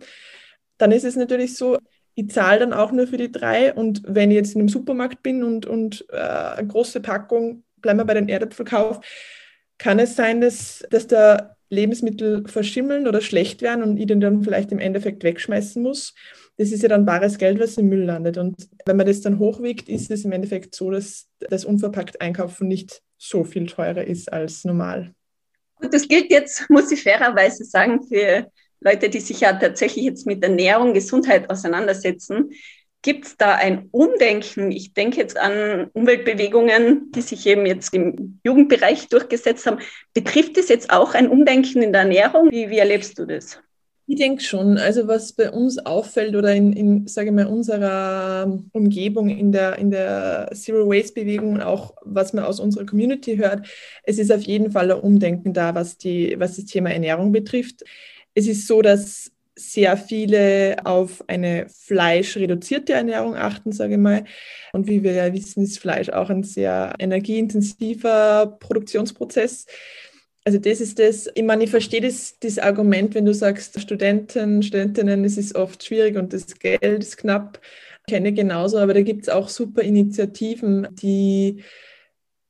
Dann 0.77 0.91
ist 0.91 1.05
es 1.05 1.15
natürlich 1.15 1.55
so, 1.55 1.77
ich 2.15 2.29
zahle 2.29 2.59
dann 2.59 2.73
auch 2.73 2.91
nur 2.91 3.07
für 3.07 3.17
die 3.17 3.31
drei 3.31 3.73
und 3.73 4.03
wenn 4.05 4.29
ich 4.31 4.35
jetzt 4.35 4.53
in 4.53 4.61
einem 4.61 4.69
Supermarkt 4.69 5.23
bin 5.23 5.43
und, 5.43 5.65
und 5.65 6.05
äh, 6.11 6.17
eine 6.17 6.67
große 6.67 7.01
Packung, 7.01 7.63
bleiben 7.81 7.99
wir 7.99 8.05
bei 8.05 8.13
den 8.13 8.29
Erdäpfelkauf, 8.29 8.99
kann 9.83 9.99
es 9.99 10.15
sein, 10.15 10.39
dass, 10.39 10.85
dass 10.91 11.07
der 11.07 11.57
Lebensmittel 11.69 12.47
verschimmeln 12.47 13.05
oder 13.05 13.19
schlecht 13.19 13.61
werden 13.61 13.83
und 13.83 13.97
ich 13.97 14.07
den 14.07 14.21
dann 14.21 14.41
vielleicht 14.41 14.71
im 14.71 14.79
Endeffekt 14.79 15.25
wegschmeißen 15.25 15.83
muss. 15.83 16.13
Das 16.55 16.71
ist 16.71 16.83
ja 16.83 16.87
dann 16.87 17.05
bares 17.05 17.37
Geld, 17.37 17.59
was 17.59 17.77
im 17.77 17.89
Müll 17.89 18.05
landet. 18.05 18.37
Und 18.37 18.69
wenn 18.85 18.95
man 18.95 19.05
das 19.05 19.19
dann 19.19 19.39
hochwiegt, 19.39 19.89
ist 19.89 20.09
es 20.09 20.23
im 20.23 20.31
Endeffekt 20.31 20.73
so, 20.73 20.89
dass 20.89 21.27
das 21.49 21.65
unverpackt 21.65 22.21
Einkaufen 22.21 22.69
nicht 22.69 23.01
so 23.17 23.43
viel 23.43 23.65
teurer 23.65 24.05
ist 24.05 24.31
als 24.31 24.63
normal. 24.63 25.13
Gut, 25.75 25.93
das 25.93 26.07
gilt 26.07 26.31
jetzt, 26.31 26.69
muss 26.69 26.89
ich 26.89 27.03
fairerweise 27.03 27.65
sagen, 27.65 28.03
für 28.07 28.47
Leute, 28.79 29.09
die 29.09 29.19
sich 29.19 29.41
ja 29.41 29.51
tatsächlich 29.51 30.05
jetzt 30.05 30.25
mit 30.25 30.41
Ernährung, 30.43 30.93
Gesundheit 30.93 31.49
auseinandersetzen. 31.49 32.51
Gibt 33.03 33.25
es 33.25 33.37
da 33.37 33.55
ein 33.55 33.89
Umdenken? 33.91 34.71
Ich 34.71 34.93
denke 34.93 35.17
jetzt 35.17 35.37
an 35.37 35.89
Umweltbewegungen, 35.91 37.11
die 37.11 37.21
sich 37.21 37.45
eben 37.45 37.65
jetzt 37.65 37.93
im 37.93 38.39
Jugendbereich 38.45 39.09
durchgesetzt 39.09 39.65
haben. 39.65 39.79
Betrifft 40.13 40.57
es 40.57 40.69
jetzt 40.69 40.89
auch 40.89 41.13
ein 41.13 41.27
Umdenken 41.27 41.81
in 41.81 41.91
der 41.91 42.03
Ernährung? 42.03 42.49
Wie, 42.49 42.69
wie 42.69 42.77
erlebst 42.77 43.19
du 43.19 43.25
das? 43.25 43.59
Ich 44.07 44.15
denke 44.15 44.41
schon. 44.41 44.77
Also 44.77 45.05
was 45.09 45.33
bei 45.33 45.51
uns 45.51 45.79
auffällt 45.85 46.33
oder 46.33 46.55
in, 46.55 46.71
in 46.71 47.07
sage 47.07 47.27
ich 47.27 47.33
mal, 47.33 47.45
unserer 47.45 48.57
Umgebung 48.71 49.27
in 49.27 49.51
der, 49.51 49.77
in 49.77 49.91
der 49.91 50.49
Zero 50.53 50.87
Waste 50.87 51.13
Bewegung 51.13 51.55
und 51.55 51.61
auch 51.61 51.95
was 52.03 52.31
man 52.31 52.45
aus 52.45 52.61
unserer 52.61 52.85
Community 52.85 53.35
hört, 53.35 53.67
es 54.03 54.17
ist 54.17 54.31
auf 54.31 54.41
jeden 54.43 54.71
Fall 54.71 54.89
ein 54.91 54.99
Umdenken 54.99 55.51
da, 55.51 55.75
was, 55.75 55.97
die, 55.97 56.35
was 56.37 56.55
das 56.55 56.65
Thema 56.65 56.91
Ernährung 56.91 57.33
betrifft 57.33 57.83
Es 58.33 58.47
ist 58.47 58.65
so, 58.65 58.81
dass 58.81 59.29
sehr 59.55 59.97
viele 59.97 60.77
auf 60.83 61.23
eine 61.27 61.67
fleischreduzierte 61.69 62.93
Ernährung 62.93 63.35
achten, 63.35 63.71
sage 63.71 63.93
ich 63.93 63.99
mal. 63.99 64.25
Und 64.71 64.87
wie 64.87 65.03
wir 65.03 65.13
ja 65.13 65.33
wissen, 65.33 65.63
ist 65.63 65.79
Fleisch 65.79 66.09
auch 66.09 66.29
ein 66.29 66.43
sehr 66.43 66.93
energieintensiver 66.99 68.57
Produktionsprozess. 68.59 69.65
Also 70.45 70.59
das 70.59 70.81
ist 70.81 70.99
das, 70.99 71.29
ich 71.33 71.43
meine, 71.43 71.63
ich 71.63 71.69
verstehe 71.69 72.01
das, 72.01 72.37
das 72.39 72.59
Argument, 72.59 73.15
wenn 73.15 73.25
du 73.25 73.33
sagst, 73.33 73.79
Studenten, 73.79 74.61
Studentinnen, 74.61 75.23
es 75.23 75.37
ist 75.37 75.55
oft 75.55 75.85
schwierig 75.85 76.17
und 76.17 76.33
das 76.33 76.59
Geld 76.59 76.81
ist 76.81 77.17
knapp, 77.17 77.61
ich 78.05 78.13
kenne 78.13 78.33
genauso, 78.33 78.79
aber 78.79 78.93
da 78.93 79.01
gibt 79.01 79.21
es 79.21 79.29
auch 79.29 79.47
super 79.47 79.81
Initiativen, 79.81 80.87
die 80.91 81.63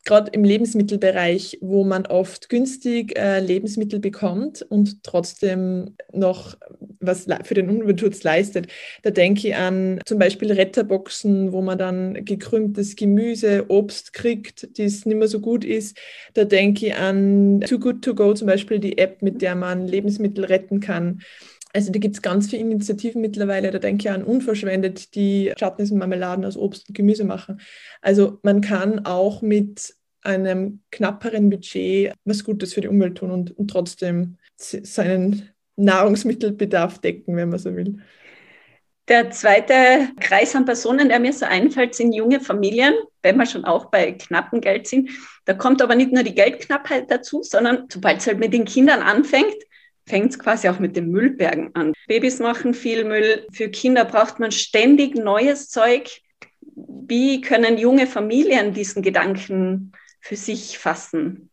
gerade 0.05 0.31
im 0.33 0.43
Lebensmittelbereich, 0.43 1.59
wo 1.61 1.83
man 1.83 2.05
oft 2.05 2.49
günstig 2.49 3.17
äh, 3.17 3.39
Lebensmittel 3.39 3.99
bekommt 3.99 4.61
und 4.61 5.03
trotzdem 5.03 5.95
noch 6.11 6.57
was 6.99 7.27
für 7.43 7.53
den 7.53 7.69
Umweltschutz 7.69 8.23
leistet. 8.23 8.67
Da 9.03 9.11
denke 9.11 9.47
ich 9.47 9.55
an 9.55 9.99
zum 10.05 10.19
Beispiel 10.19 10.51
Retterboxen, 10.51 11.51
wo 11.51 11.61
man 11.61 11.77
dann 11.77 12.25
gekrümmtes 12.25 12.95
Gemüse, 12.95 13.65
Obst 13.69 14.13
kriegt, 14.13 14.77
das 14.77 15.05
nicht 15.05 15.17
mehr 15.17 15.27
so 15.27 15.39
gut 15.39 15.63
ist. 15.63 15.97
Da 16.33 16.43
denke 16.43 16.87
ich 16.87 16.95
an 16.95 17.61
Too 17.61 17.79
Good 17.79 18.03
To 18.03 18.15
Go, 18.15 18.33
zum 18.33 18.47
Beispiel 18.47 18.79
die 18.79 18.97
App, 18.97 19.21
mit 19.21 19.41
der 19.41 19.55
man 19.55 19.87
Lebensmittel 19.87 20.45
retten 20.45 20.79
kann. 20.79 21.21
Also 21.75 21.91
da 21.91 21.99
gibt 21.99 22.15
es 22.15 22.21
ganz 22.21 22.49
viele 22.49 22.61
Initiativen 22.61 23.19
mittlerweile, 23.19 23.71
da 23.71 23.79
denke 23.79 24.07
ich 24.07 24.11
an 24.13 24.23
Unverschwendet, 24.23 25.15
die 25.15 25.51
Chutneys 25.57 25.91
und 25.91 25.97
Marmeladen 25.97 26.45
aus 26.45 26.55
Obst 26.55 26.87
und 26.87 26.95
Gemüse 26.95 27.25
machen. 27.25 27.59
Also 28.01 28.39
man 28.43 28.61
kann 28.61 29.05
auch 29.05 29.41
mit 29.41 29.95
einem 30.21 30.81
knapperen 30.91 31.49
Budget 31.49 32.13
was 32.25 32.43
Gutes 32.43 32.73
für 32.73 32.81
die 32.81 32.87
Umwelt 32.87 33.17
tun 33.17 33.31
und, 33.31 33.57
und 33.57 33.69
trotzdem 33.69 34.37
seinen 34.55 35.49
Nahrungsmittelbedarf 35.75 36.99
decken, 36.99 37.35
wenn 37.35 37.49
man 37.49 37.59
so 37.59 37.75
will. 37.75 37.97
Der 39.09 39.31
zweite 39.31 40.07
Kreis 40.21 40.55
an 40.55 40.63
Personen, 40.63 41.09
der 41.09 41.19
mir 41.19 41.33
so 41.33 41.45
einfällt, 41.45 41.93
sind 41.93 42.13
junge 42.13 42.39
Familien, 42.39 42.93
wenn 43.21 43.35
wir 43.35 43.45
schon 43.45 43.65
auch 43.65 43.85
bei 43.85 44.13
knappem 44.13 44.61
Geld 44.61 44.87
sind. 44.87 45.09
Da 45.43 45.53
kommt 45.53 45.81
aber 45.81 45.95
nicht 45.95 46.13
nur 46.13 46.23
die 46.23 46.35
Geldknappheit 46.35 47.11
dazu, 47.11 47.43
sondern 47.43 47.87
sobald 47.91 48.19
es 48.19 48.27
halt 48.27 48.39
mit 48.39 48.53
den 48.53 48.63
Kindern 48.63 49.01
anfängt, 49.01 49.55
fängt 50.05 50.31
es 50.31 50.39
quasi 50.39 50.67
auch 50.69 50.79
mit 50.79 50.95
den 50.95 51.09
Müllbergen 51.09 51.73
an. 51.75 51.93
Babys 52.07 52.39
machen 52.39 52.73
viel 52.73 53.05
Müll. 53.05 53.45
Für 53.51 53.69
Kinder 53.69 54.05
braucht 54.05 54.39
man 54.39 54.51
ständig 54.51 55.15
neues 55.15 55.69
Zeug. 55.69 56.21
Wie 56.75 57.41
können 57.41 57.77
junge 57.77 58.07
Familien 58.07 58.73
diesen 58.73 59.01
Gedanken 59.01 59.91
für 60.19 60.35
sich 60.35 60.77
fassen? 60.77 61.49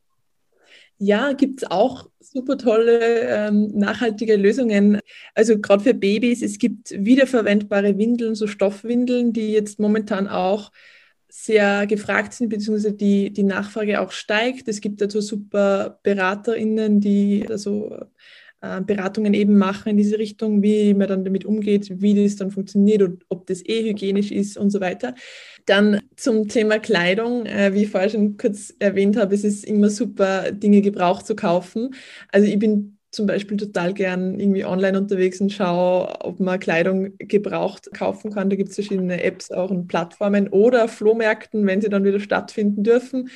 Ja, 0.98 1.32
gibt 1.32 1.62
es 1.62 1.70
auch 1.70 2.10
super 2.20 2.58
tolle 2.58 3.22
ähm, 3.22 3.68
nachhaltige 3.74 4.36
Lösungen. 4.36 5.00
Also 5.34 5.58
gerade 5.58 5.82
für 5.82 5.94
Babys, 5.94 6.42
es 6.42 6.58
gibt 6.58 6.90
wiederverwendbare 6.90 7.96
Windeln, 7.96 8.34
so 8.34 8.46
Stoffwindeln, 8.46 9.32
die 9.32 9.50
jetzt 9.52 9.80
momentan 9.80 10.28
auch 10.28 10.70
sehr 11.30 11.86
gefragt 11.86 12.34
sind, 12.34 12.48
beziehungsweise 12.48 12.92
die, 12.92 13.32
die 13.32 13.44
Nachfrage 13.44 14.00
auch 14.00 14.10
steigt. 14.10 14.68
Es 14.68 14.80
gibt 14.80 15.00
dazu 15.00 15.20
super 15.20 15.98
BeraterInnen, 16.02 17.00
die 17.00 17.46
also 17.48 17.96
äh, 18.60 18.80
Beratungen 18.82 19.32
eben 19.32 19.56
machen 19.56 19.90
in 19.90 19.96
diese 19.96 20.18
Richtung, 20.18 20.62
wie 20.62 20.92
man 20.92 21.08
dann 21.08 21.24
damit 21.24 21.44
umgeht, 21.44 21.88
wie 22.02 22.22
das 22.22 22.36
dann 22.36 22.50
funktioniert 22.50 23.02
und 23.02 23.24
ob 23.28 23.46
das 23.46 23.64
eh 23.64 23.88
hygienisch 23.88 24.30
ist 24.30 24.58
und 24.58 24.70
so 24.70 24.80
weiter. 24.80 25.14
Dann 25.66 26.00
zum 26.16 26.48
Thema 26.48 26.78
Kleidung, 26.78 27.46
äh, 27.46 27.72
wie 27.72 27.84
ich 27.84 27.90
vorher 27.90 28.10
schon 28.10 28.36
kurz 28.36 28.74
erwähnt 28.78 29.16
habe, 29.16 29.34
es 29.34 29.44
ist 29.44 29.64
immer 29.64 29.88
super, 29.88 30.52
Dinge 30.52 30.82
gebraucht 30.82 31.26
zu 31.26 31.34
kaufen. 31.36 31.94
Also 32.30 32.46
ich 32.46 32.58
bin 32.58 32.98
zum 33.10 33.26
Beispiel 33.26 33.56
total 33.56 33.92
gern 33.92 34.38
irgendwie 34.38 34.64
online 34.64 34.98
unterwegs 34.98 35.40
und 35.40 35.52
schaue, 35.52 36.14
ob 36.20 36.38
man 36.40 36.60
Kleidung 36.60 37.12
gebraucht 37.18 37.90
kaufen 37.92 38.32
kann. 38.32 38.50
Da 38.50 38.56
gibt 38.56 38.70
es 38.70 38.76
verschiedene 38.76 39.22
Apps 39.22 39.50
auch 39.50 39.70
und 39.70 39.88
Plattformen 39.88 40.48
oder 40.48 40.88
Flohmärkten, 40.88 41.66
wenn 41.66 41.80
sie 41.80 41.88
dann 41.88 42.04
wieder 42.04 42.20
stattfinden 42.20 42.84
dürfen. 42.84 43.28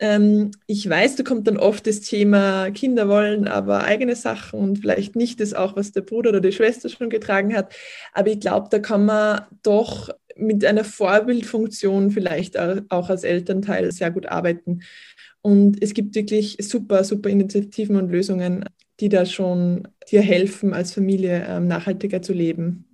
Ähm, 0.00 0.52
ich 0.66 0.88
weiß, 0.88 1.16
da 1.16 1.24
kommt 1.24 1.48
dann 1.48 1.56
oft 1.56 1.86
das 1.86 2.00
Thema 2.00 2.70
Kinder 2.70 3.08
wollen 3.08 3.48
aber 3.48 3.82
eigene 3.84 4.14
Sachen 4.14 4.60
und 4.60 4.78
vielleicht 4.78 5.16
nicht 5.16 5.40
das 5.40 5.54
auch, 5.54 5.76
was 5.76 5.92
der 5.92 6.02
Bruder 6.02 6.30
oder 6.30 6.40
die 6.40 6.52
Schwester 6.52 6.88
schon 6.88 7.10
getragen 7.10 7.54
hat. 7.56 7.74
Aber 8.12 8.28
ich 8.28 8.40
glaube, 8.40 8.68
da 8.70 8.78
kann 8.78 9.06
man 9.06 9.42
doch 9.62 10.10
mit 10.36 10.64
einer 10.64 10.84
Vorbildfunktion 10.84 12.12
vielleicht 12.12 12.58
auch 12.58 13.10
als 13.10 13.24
Elternteil 13.24 13.90
sehr 13.90 14.10
gut 14.12 14.26
arbeiten. 14.26 14.82
Und 15.42 15.82
es 15.82 15.94
gibt 15.94 16.14
wirklich 16.14 16.58
super, 16.60 17.04
super 17.04 17.28
Initiativen 17.28 17.96
und 17.96 18.10
Lösungen, 18.10 18.64
die 19.00 19.08
da 19.08 19.26
schon 19.26 19.88
dir 20.10 20.22
helfen, 20.22 20.74
als 20.74 20.92
Familie 20.92 21.46
ähm, 21.48 21.68
nachhaltiger 21.68 22.22
zu 22.22 22.32
leben. 22.32 22.84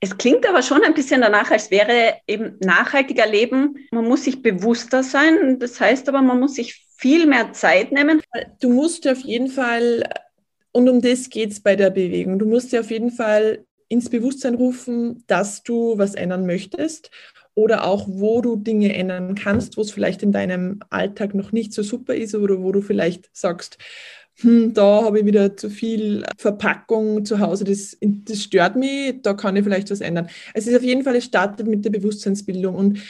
Es 0.00 0.16
klingt 0.16 0.48
aber 0.48 0.62
schon 0.62 0.82
ein 0.82 0.94
bisschen 0.94 1.20
danach, 1.20 1.50
als 1.50 1.70
wäre 1.70 2.14
eben 2.26 2.56
nachhaltiger 2.60 3.26
Leben. 3.26 3.76
Man 3.90 4.06
muss 4.06 4.24
sich 4.24 4.40
bewusster 4.40 5.02
sein. 5.02 5.58
Das 5.58 5.78
heißt 5.78 6.08
aber, 6.08 6.22
man 6.22 6.40
muss 6.40 6.54
sich 6.54 6.86
viel 6.96 7.26
mehr 7.26 7.52
Zeit 7.52 7.92
nehmen. 7.92 8.22
Du 8.60 8.70
musst 8.70 9.06
auf 9.06 9.20
jeden 9.20 9.48
Fall, 9.48 10.02
und 10.72 10.88
um 10.88 11.02
das 11.02 11.28
geht 11.28 11.52
es 11.52 11.60
bei 11.60 11.76
der 11.76 11.90
Bewegung, 11.90 12.38
du 12.38 12.46
musst 12.46 12.72
dir 12.72 12.80
auf 12.80 12.90
jeden 12.90 13.10
Fall 13.10 13.66
ins 13.88 14.08
Bewusstsein 14.08 14.54
rufen, 14.54 15.24
dass 15.26 15.62
du 15.64 15.98
was 15.98 16.14
ändern 16.14 16.46
möchtest 16.46 17.10
oder 17.54 17.84
auch, 17.84 18.06
wo 18.08 18.40
du 18.40 18.56
Dinge 18.56 18.94
ändern 18.94 19.34
kannst, 19.34 19.76
wo 19.76 19.82
es 19.82 19.90
vielleicht 19.90 20.22
in 20.22 20.32
deinem 20.32 20.80
Alltag 20.88 21.34
noch 21.34 21.52
nicht 21.52 21.74
so 21.74 21.82
super 21.82 22.14
ist 22.14 22.34
oder 22.34 22.62
wo 22.62 22.72
du 22.72 22.80
vielleicht 22.80 23.28
sagst, 23.36 23.76
hm, 24.40 24.74
da 24.74 25.02
habe 25.04 25.20
ich 25.20 25.26
wieder 25.26 25.56
zu 25.56 25.70
viel 25.70 26.24
Verpackung 26.36 27.24
zu 27.24 27.40
Hause, 27.40 27.64
das, 27.64 27.96
das 28.00 28.42
stört 28.42 28.76
mich, 28.76 29.22
da 29.22 29.34
kann 29.34 29.56
ich 29.56 29.64
vielleicht 29.64 29.90
was 29.90 30.00
ändern. 30.00 30.28
Es 30.54 30.66
ist 30.66 30.76
auf 30.76 30.82
jeden 30.82 31.02
Fall, 31.02 31.16
es 31.16 31.24
startet 31.24 31.66
mit 31.66 31.84
der 31.84 31.90
Bewusstseinsbildung 31.90 32.74
und 32.74 33.00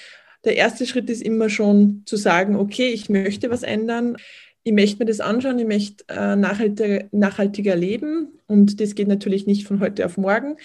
der 0.44 0.56
erste 0.56 0.86
Schritt 0.86 1.10
ist 1.10 1.22
immer 1.22 1.50
schon 1.50 2.02
zu 2.06 2.16
sagen, 2.16 2.56
okay, 2.56 2.88
ich 2.88 3.08
möchte 3.08 3.50
was 3.50 3.62
ändern, 3.62 4.16
ich 4.62 4.72
möchte 4.72 4.98
mir 4.98 5.06
das 5.06 5.20
anschauen, 5.20 5.58
ich 5.58 5.66
möchte 5.66 6.04
äh, 6.08 6.36
nachhaltiger, 6.36 7.04
nachhaltiger 7.12 7.76
leben 7.76 8.28
und 8.46 8.80
das 8.80 8.94
geht 8.94 9.08
natürlich 9.08 9.46
nicht 9.46 9.66
von 9.66 9.80
heute 9.80 10.04
auf 10.06 10.16
morgen. 10.16 10.56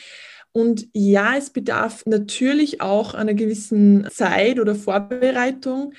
Und 0.51 0.87
ja, 0.93 1.35
es 1.37 1.49
bedarf 1.49 2.05
natürlich 2.05 2.79
auch 2.79 3.13
einer 3.13 3.33
gewissen 3.33 4.07
Zeit 4.09 4.57
oder 4.57 4.73
Vorbereitung. 4.73 5.93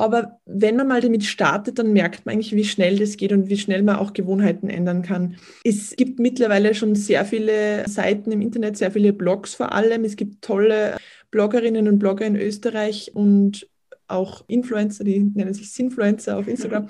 Aber 0.00 0.40
wenn 0.46 0.76
man 0.76 0.88
mal 0.88 1.00
damit 1.00 1.24
startet, 1.24 1.78
dann 1.78 1.92
merkt 1.92 2.24
man 2.24 2.34
eigentlich, 2.34 2.54
wie 2.54 2.64
schnell 2.64 2.98
das 2.98 3.16
geht 3.16 3.32
und 3.32 3.48
wie 3.48 3.58
schnell 3.58 3.82
man 3.82 3.96
auch 3.96 4.12
Gewohnheiten 4.12 4.68
ändern 4.68 5.02
kann. 5.02 5.36
Es 5.64 5.94
gibt 5.96 6.18
mittlerweile 6.18 6.74
schon 6.74 6.94
sehr 6.94 7.24
viele 7.24 7.88
Seiten 7.88 8.32
im 8.32 8.40
Internet, 8.40 8.76
sehr 8.76 8.90
viele 8.90 9.12
Blogs 9.12 9.54
vor 9.54 9.72
allem. 9.72 10.04
Es 10.04 10.16
gibt 10.16 10.42
tolle 10.42 10.96
Bloggerinnen 11.30 11.86
und 11.86 11.98
Blogger 11.98 12.26
in 12.26 12.36
Österreich 12.36 13.12
und 13.14 13.68
auch 14.08 14.44
Influencer, 14.48 15.04
die 15.04 15.20
nennen 15.20 15.54
sich 15.54 15.70
Sinfluencer 15.72 16.38
auf 16.38 16.48
Instagram, 16.48 16.88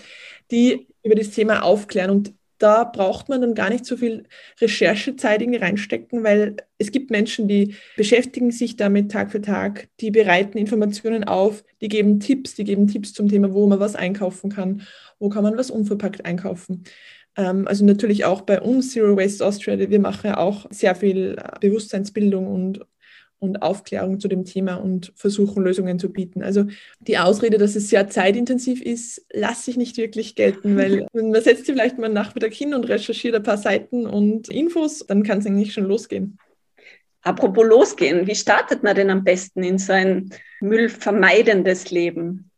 die 0.50 0.86
über 1.02 1.14
das 1.14 1.30
Thema 1.30 1.62
aufklären. 1.62 2.10
Und 2.10 2.32
da 2.60 2.84
braucht 2.84 3.28
man 3.28 3.40
dann 3.40 3.54
gar 3.54 3.70
nicht 3.70 3.86
so 3.86 3.96
viel 3.96 4.24
Recherchezeit 4.60 5.40
irgendwie 5.40 5.58
reinstecken, 5.58 6.22
weil 6.22 6.56
es 6.78 6.92
gibt 6.92 7.10
Menschen, 7.10 7.48
die 7.48 7.74
beschäftigen 7.96 8.52
sich 8.52 8.76
damit 8.76 9.10
Tag 9.10 9.32
für 9.32 9.40
Tag, 9.40 9.88
die 10.00 10.10
bereiten 10.10 10.58
Informationen 10.58 11.24
auf, 11.24 11.64
die 11.80 11.88
geben 11.88 12.20
Tipps, 12.20 12.54
die 12.54 12.64
geben 12.64 12.86
Tipps 12.86 13.14
zum 13.14 13.28
Thema, 13.28 13.54
wo 13.54 13.66
man 13.66 13.80
was 13.80 13.96
einkaufen 13.96 14.50
kann, 14.50 14.82
wo 15.18 15.30
kann 15.30 15.42
man 15.42 15.56
was 15.56 15.70
unverpackt 15.70 16.26
einkaufen. 16.26 16.84
Ähm, 17.36 17.66
also 17.66 17.84
natürlich 17.84 18.26
auch 18.26 18.42
bei 18.42 18.60
uns 18.60 18.92
Zero 18.92 19.16
Waste 19.16 19.44
Australia, 19.44 19.88
wir 19.88 20.00
machen 20.00 20.26
ja 20.26 20.36
auch 20.36 20.66
sehr 20.70 20.94
viel 20.94 21.36
Bewusstseinsbildung 21.60 22.46
und 22.46 22.86
und 23.40 23.62
Aufklärung 23.62 24.20
zu 24.20 24.28
dem 24.28 24.44
Thema 24.44 24.76
und 24.76 25.12
versuchen, 25.16 25.64
Lösungen 25.64 25.98
zu 25.98 26.12
bieten. 26.12 26.42
Also 26.42 26.66
die 27.00 27.18
Ausrede, 27.18 27.58
dass 27.58 27.74
es 27.74 27.88
sehr 27.88 28.08
zeitintensiv 28.08 28.82
ist, 28.82 29.26
lasse 29.32 29.70
ich 29.70 29.76
nicht 29.76 29.96
wirklich 29.96 30.36
gelten, 30.36 30.76
weil 30.76 31.06
man 31.12 31.42
setzt 31.42 31.66
sich 31.66 31.74
vielleicht 31.74 31.98
mal 31.98 32.04
einen 32.04 32.14
Nachmittag 32.14 32.52
hin 32.52 32.74
und 32.74 32.84
recherchiert 32.84 33.34
ein 33.34 33.42
paar 33.42 33.58
Seiten 33.58 34.06
und 34.06 34.48
Infos, 34.48 35.04
dann 35.08 35.22
kann 35.22 35.38
es 35.38 35.46
eigentlich 35.46 35.72
schon 35.72 35.84
losgehen. 35.84 36.38
Apropos 37.22 37.66
losgehen, 37.66 38.26
wie 38.26 38.34
startet 38.34 38.82
man 38.82 38.94
denn 38.94 39.10
am 39.10 39.24
besten 39.24 39.62
in 39.62 39.78
so 39.78 39.92
ein 39.92 40.30
müllvermeidendes 40.60 41.90
Leben? 41.90 42.49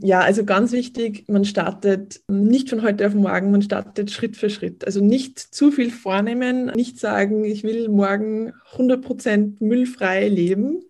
Ja, 0.00 0.20
also 0.20 0.44
ganz 0.44 0.72
wichtig, 0.72 1.24
man 1.28 1.44
startet 1.44 2.20
nicht 2.28 2.70
von 2.70 2.82
heute 2.82 3.06
auf 3.06 3.14
morgen, 3.14 3.50
man 3.50 3.62
startet 3.62 4.10
Schritt 4.10 4.36
für 4.36 4.50
Schritt. 4.50 4.84
Also 4.84 5.00
nicht 5.02 5.38
zu 5.38 5.70
viel 5.70 5.90
vornehmen, 5.90 6.66
nicht 6.74 6.98
sagen, 6.98 7.44
ich 7.44 7.64
will 7.64 7.88
morgen 7.88 8.52
100% 8.76 9.56
müllfrei 9.60 10.28
leben. 10.28 10.82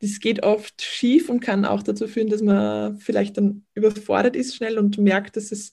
Das 0.00 0.20
geht 0.20 0.42
oft 0.42 0.80
schief 0.80 1.28
und 1.28 1.40
kann 1.40 1.64
auch 1.64 1.82
dazu 1.82 2.08
führen, 2.08 2.30
dass 2.30 2.42
man 2.42 2.98
vielleicht 2.98 3.36
dann 3.36 3.64
überfordert 3.74 4.36
ist 4.36 4.56
schnell 4.56 4.78
und 4.78 4.96
merkt, 4.98 5.36
dass 5.36 5.52
es, 5.52 5.72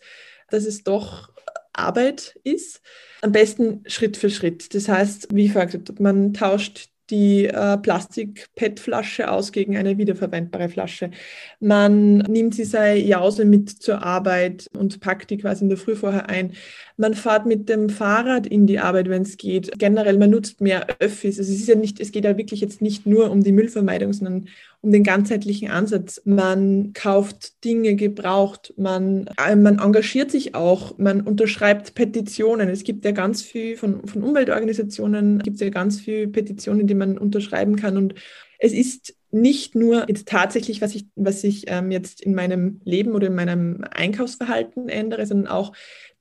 dass 0.49 0.65
es 0.65 0.83
doch 0.83 1.31
Arbeit 1.71 2.37
ist. 2.43 2.81
Am 3.21 3.31
besten 3.31 3.83
Schritt 3.87 4.17
für 4.17 4.29
Schritt. 4.29 4.73
Das 4.73 4.89
heißt, 4.89 5.29
wie 5.33 5.47
gesagt, 5.47 5.99
man 5.99 6.33
tauscht 6.33 6.89
die 7.09 7.45
äh, 7.45 7.77
Plastik-PET-Flasche 7.77 9.31
aus 9.31 9.51
gegen 9.51 9.77
eine 9.77 9.97
wiederverwendbare 9.97 10.69
Flasche. 10.69 11.11
Man 11.59 12.17
nimmt 12.19 12.55
sie 12.55 12.65
sei 12.65 12.97
Jause 12.97 13.45
mit 13.45 13.69
zur 13.69 14.03
Arbeit 14.03 14.67
und 14.77 14.99
packt 14.99 15.29
die 15.29 15.37
quasi 15.37 15.63
in 15.63 15.69
der 15.69 15.77
Früh 15.77 15.95
vorher 15.95 16.29
ein. 16.29 16.53
Man 16.97 17.13
fährt 17.13 17.45
mit 17.45 17.69
dem 17.69 17.89
Fahrrad 17.89 18.47
in 18.47 18.67
die 18.67 18.79
Arbeit, 18.79 19.09
wenn 19.09 19.21
es 19.21 19.37
geht. 19.37 19.71
Generell, 19.77 20.17
man 20.17 20.31
nutzt 20.31 20.61
mehr 20.61 20.87
Öffis. 20.99 21.37
Also 21.39 21.51
es 21.51 21.59
ist 21.59 21.67
ja 21.67 21.75
nicht, 21.75 21.99
es 21.99 22.11
geht 22.11 22.25
ja 22.25 22.37
wirklich 22.37 22.61
jetzt 22.61 22.81
nicht 22.81 23.05
nur 23.05 23.31
um 23.31 23.43
die 23.43 23.51
Müllvermeidung, 23.51 24.13
sondern 24.13 24.47
um 24.87 24.93
den 24.93 25.03
ganzheitlichen 25.03 25.69
Ansatz. 25.69 26.21
Man 26.23 26.93
kauft 26.93 27.65
Dinge 27.65 27.95
gebraucht, 27.95 28.73
man, 28.77 29.29
äh, 29.37 29.57
man 29.57 29.79
engagiert 29.79 30.31
sich 30.31 30.55
auch, 30.55 30.97
man 30.97 31.21
unterschreibt 31.21 31.93
Petitionen. 31.93 32.69
Es 32.69 32.85
gibt 32.85 33.03
ja 33.03 33.11
ganz 33.11 33.41
viel 33.41 33.75
von, 33.75 34.07
von 34.07 34.23
Umweltorganisationen, 34.23 35.39
gibt 35.39 35.55
es 35.55 35.61
ja 35.61 35.69
ganz 35.69 35.99
viele 35.99 36.29
Petitionen, 36.29 36.87
die 36.87 36.95
man 36.95 37.17
unterschreiben 37.17 37.75
kann. 37.75 37.97
Und 37.97 38.15
es 38.59 38.71
ist 38.71 39.13
nicht 39.41 39.75
nur 39.75 40.05
jetzt 40.07 40.27
tatsächlich, 40.27 40.81
was 40.81 40.95
ich, 40.95 41.05
was 41.15 41.43
ich 41.43 41.65
ähm, 41.67 41.91
jetzt 41.91 42.21
in 42.21 42.33
meinem 42.33 42.81
Leben 42.83 43.13
oder 43.13 43.27
in 43.27 43.35
meinem 43.35 43.83
Einkaufsverhalten 43.89 44.89
ändere, 44.89 45.25
sondern 45.25 45.47
auch 45.47 45.73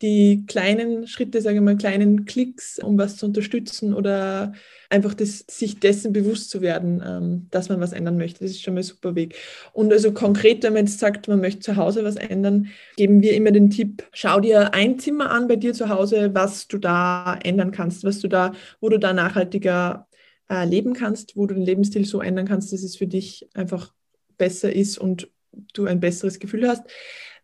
die 0.02 0.44
kleinen 0.46 1.06
Schritte, 1.06 1.40
sage 1.40 1.56
ich 1.56 1.62
mal, 1.62 1.76
kleinen 1.76 2.26
Klicks, 2.26 2.78
um 2.78 2.98
was 2.98 3.16
zu 3.16 3.26
unterstützen 3.26 3.94
oder 3.94 4.52
einfach 4.90 5.14
das, 5.14 5.44
sich 5.48 5.80
dessen 5.80 6.12
bewusst 6.12 6.50
zu 6.50 6.60
werden, 6.60 7.02
ähm, 7.04 7.46
dass 7.50 7.68
man 7.70 7.80
was 7.80 7.92
ändern 7.92 8.18
möchte. 8.18 8.40
Das 8.40 8.50
ist 8.50 8.62
schon 8.62 8.74
mal 8.74 8.80
ein 8.80 8.84
super 8.84 9.14
Weg. 9.14 9.36
Und 9.72 9.92
also 9.92 10.12
konkret, 10.12 10.62
wenn 10.62 10.74
man 10.74 10.86
jetzt 10.86 10.98
sagt, 10.98 11.28
man 11.28 11.40
möchte 11.40 11.60
zu 11.60 11.76
Hause 11.76 12.04
was 12.04 12.16
ändern, 12.16 12.68
geben 12.96 13.22
wir 13.22 13.34
immer 13.34 13.52
den 13.52 13.70
Tipp, 13.70 14.04
schau 14.12 14.40
dir 14.40 14.74
ein 14.74 14.98
Zimmer 14.98 15.30
an 15.30 15.48
bei 15.48 15.56
dir 15.56 15.72
zu 15.72 15.88
Hause, 15.88 16.34
was 16.34 16.68
du 16.68 16.78
da 16.78 17.38
ändern 17.42 17.70
kannst, 17.70 18.04
was 18.04 18.20
du 18.20 18.28
da, 18.28 18.52
wo 18.80 18.90
du 18.90 18.98
da 18.98 19.14
nachhaltiger 19.14 20.06
äh, 20.48 20.64
leben 20.64 20.94
kannst, 20.94 21.36
wo 21.36 21.46
du 21.46 21.54
den 21.54 21.64
Lebensstil 21.64 22.04
so 22.04 22.20
ändern 22.20 22.46
kannst, 22.46 22.72
dass 22.72 22.82
es 22.82 22.96
für 22.96 23.06
dich 23.06 23.48
einfach 23.54 23.92
besser 24.38 24.72
ist 24.72 24.98
und 24.98 25.28
du 25.72 25.86
ein 25.86 26.00
besseres 26.00 26.38
Gefühl 26.38 26.68
hast. 26.68 26.82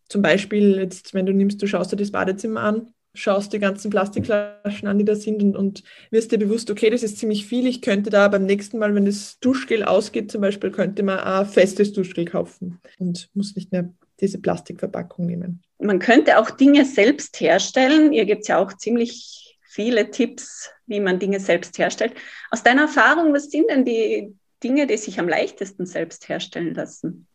Zum 0.09 0.23
Beispiel, 0.23 0.77
jetzt, 0.77 1.15
wenn 1.15 1.27
du 1.27 1.33
nimmst, 1.33 1.63
du 1.63 1.67
schaust 1.67 1.93
dir 1.93 1.97
das 1.97 2.11
Badezimmer 2.11 2.61
an, 2.61 2.93
schaust 3.15 3.53
die 3.53 3.59
ganzen 3.59 3.91
Plastikflaschen 3.91 4.89
an, 4.89 4.99
die 4.99 5.05
da 5.05 5.15
sind 5.15 5.43
und, 5.43 5.57
und 5.57 5.83
wirst 6.11 6.33
dir 6.33 6.39
bewusst, 6.39 6.71
okay, 6.71 6.91
das 6.91 7.03
ist 7.03 7.19
ziemlich 7.19 7.47
viel. 7.47 7.67
Ich 7.67 7.83
könnte 7.83 8.11
da 8.11 8.29
beim 8.29 8.45
nächsten 8.45 8.79
Mal, 8.79 8.95
wenn 8.95 9.05
das 9.05 9.39
Duschgel 9.41 9.85
ausgeht, 9.85 10.31
zum 10.31 10.41
Beispiel, 10.41 10.71
könnte 10.71 11.03
man 11.03 11.19
ein 11.19 11.47
festes 11.47 11.93
Duschgel 11.93 12.25
kaufen 12.25 12.81
und 12.99 13.29
muss 13.35 13.55
nicht 13.55 13.73
mehr 13.73 13.93
diese 14.21 14.39
Plastikverpackung 14.39 15.27
nehmen. 15.27 15.63
Man 15.79 15.99
könnte 15.99 16.39
auch 16.39 16.51
Dinge 16.51 16.85
selbst 16.85 17.41
herstellen. 17.41 18.13
Ihr 18.13 18.25
gibt 18.25 18.47
ja 18.49 18.59
auch 18.59 18.73
ziemlich 18.75 19.52
viele 19.73 20.11
Tipps, 20.11 20.71
wie 20.87 21.01
man 21.01 21.19
Dinge 21.19 21.41
selbst 21.41 21.79
herstellt. 21.79 22.15
Aus 22.51 22.63
deiner 22.63 22.83
Erfahrung, 22.83 23.33
was 23.33 23.51
sind 23.51 23.71
denn 23.71 23.85
die 23.85 24.35
Dinge, 24.63 24.87
die 24.87 24.99
sich 24.99 25.19
am 25.19 25.29
leichtesten 25.29 25.87
selbst 25.87 26.29
herstellen 26.29 26.75
lassen? 26.75 27.27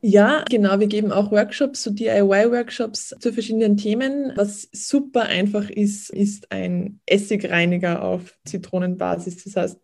Ja, 0.00 0.42
genau. 0.48 0.80
Wir 0.80 0.88
geben 0.88 1.12
auch 1.12 1.30
Workshops, 1.30 1.84
so 1.84 1.90
DIY-Workshops 1.90 3.14
zu 3.20 3.32
verschiedenen 3.32 3.76
Themen. 3.76 4.32
Was 4.34 4.68
super 4.72 5.22
einfach 5.22 5.70
ist, 5.70 6.10
ist 6.10 6.50
ein 6.50 7.00
Essigreiniger 7.06 8.02
auf 8.02 8.36
Zitronenbasis. 8.44 9.44
Das 9.44 9.54
heißt, 9.54 9.80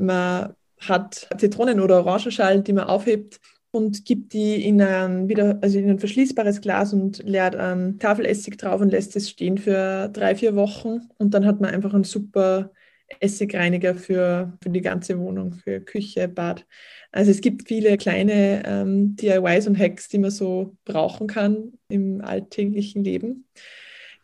man 0.00 0.54
hat 0.80 1.28
Zitronen- 1.38 1.80
oder 1.80 1.98
Orangenschalen, 1.98 2.62
die 2.62 2.72
man 2.72 2.84
aufhebt 2.84 3.40
und 3.70 4.04
gibt 4.04 4.32
die 4.32 4.64
in 4.64 4.80
ein, 4.80 5.28
wieder, 5.28 5.58
also 5.60 5.78
in 5.78 5.90
ein 5.90 5.98
verschließbares 5.98 6.60
Glas 6.60 6.92
und 6.92 7.22
leert 7.24 7.56
ähm, 7.58 7.98
Tafelessig 7.98 8.56
drauf 8.56 8.80
und 8.80 8.90
lässt 8.90 9.14
es 9.16 9.28
stehen 9.30 9.58
für 9.58 10.08
drei, 10.08 10.34
vier 10.34 10.56
Wochen. 10.56 11.08
Und 11.18 11.34
dann 11.34 11.46
hat 11.46 11.60
man 11.60 11.70
einfach 11.70 11.94
einen 11.94 12.04
super 12.04 12.72
Essigreiniger 13.20 13.94
für, 13.94 14.56
für 14.62 14.70
die 14.70 14.80
ganze 14.80 15.18
Wohnung, 15.18 15.52
für 15.52 15.80
Küche, 15.80 16.28
Bad. 16.28 16.66
Also 17.10 17.30
es 17.30 17.40
gibt 17.40 17.68
viele 17.68 17.96
kleine 17.96 18.62
ähm, 18.66 19.16
DIYs 19.16 19.66
und 19.66 19.78
Hacks, 19.78 20.08
die 20.08 20.18
man 20.18 20.30
so 20.30 20.76
brauchen 20.84 21.26
kann 21.26 21.72
im 21.88 22.20
alltäglichen 22.20 23.04
Leben. 23.04 23.46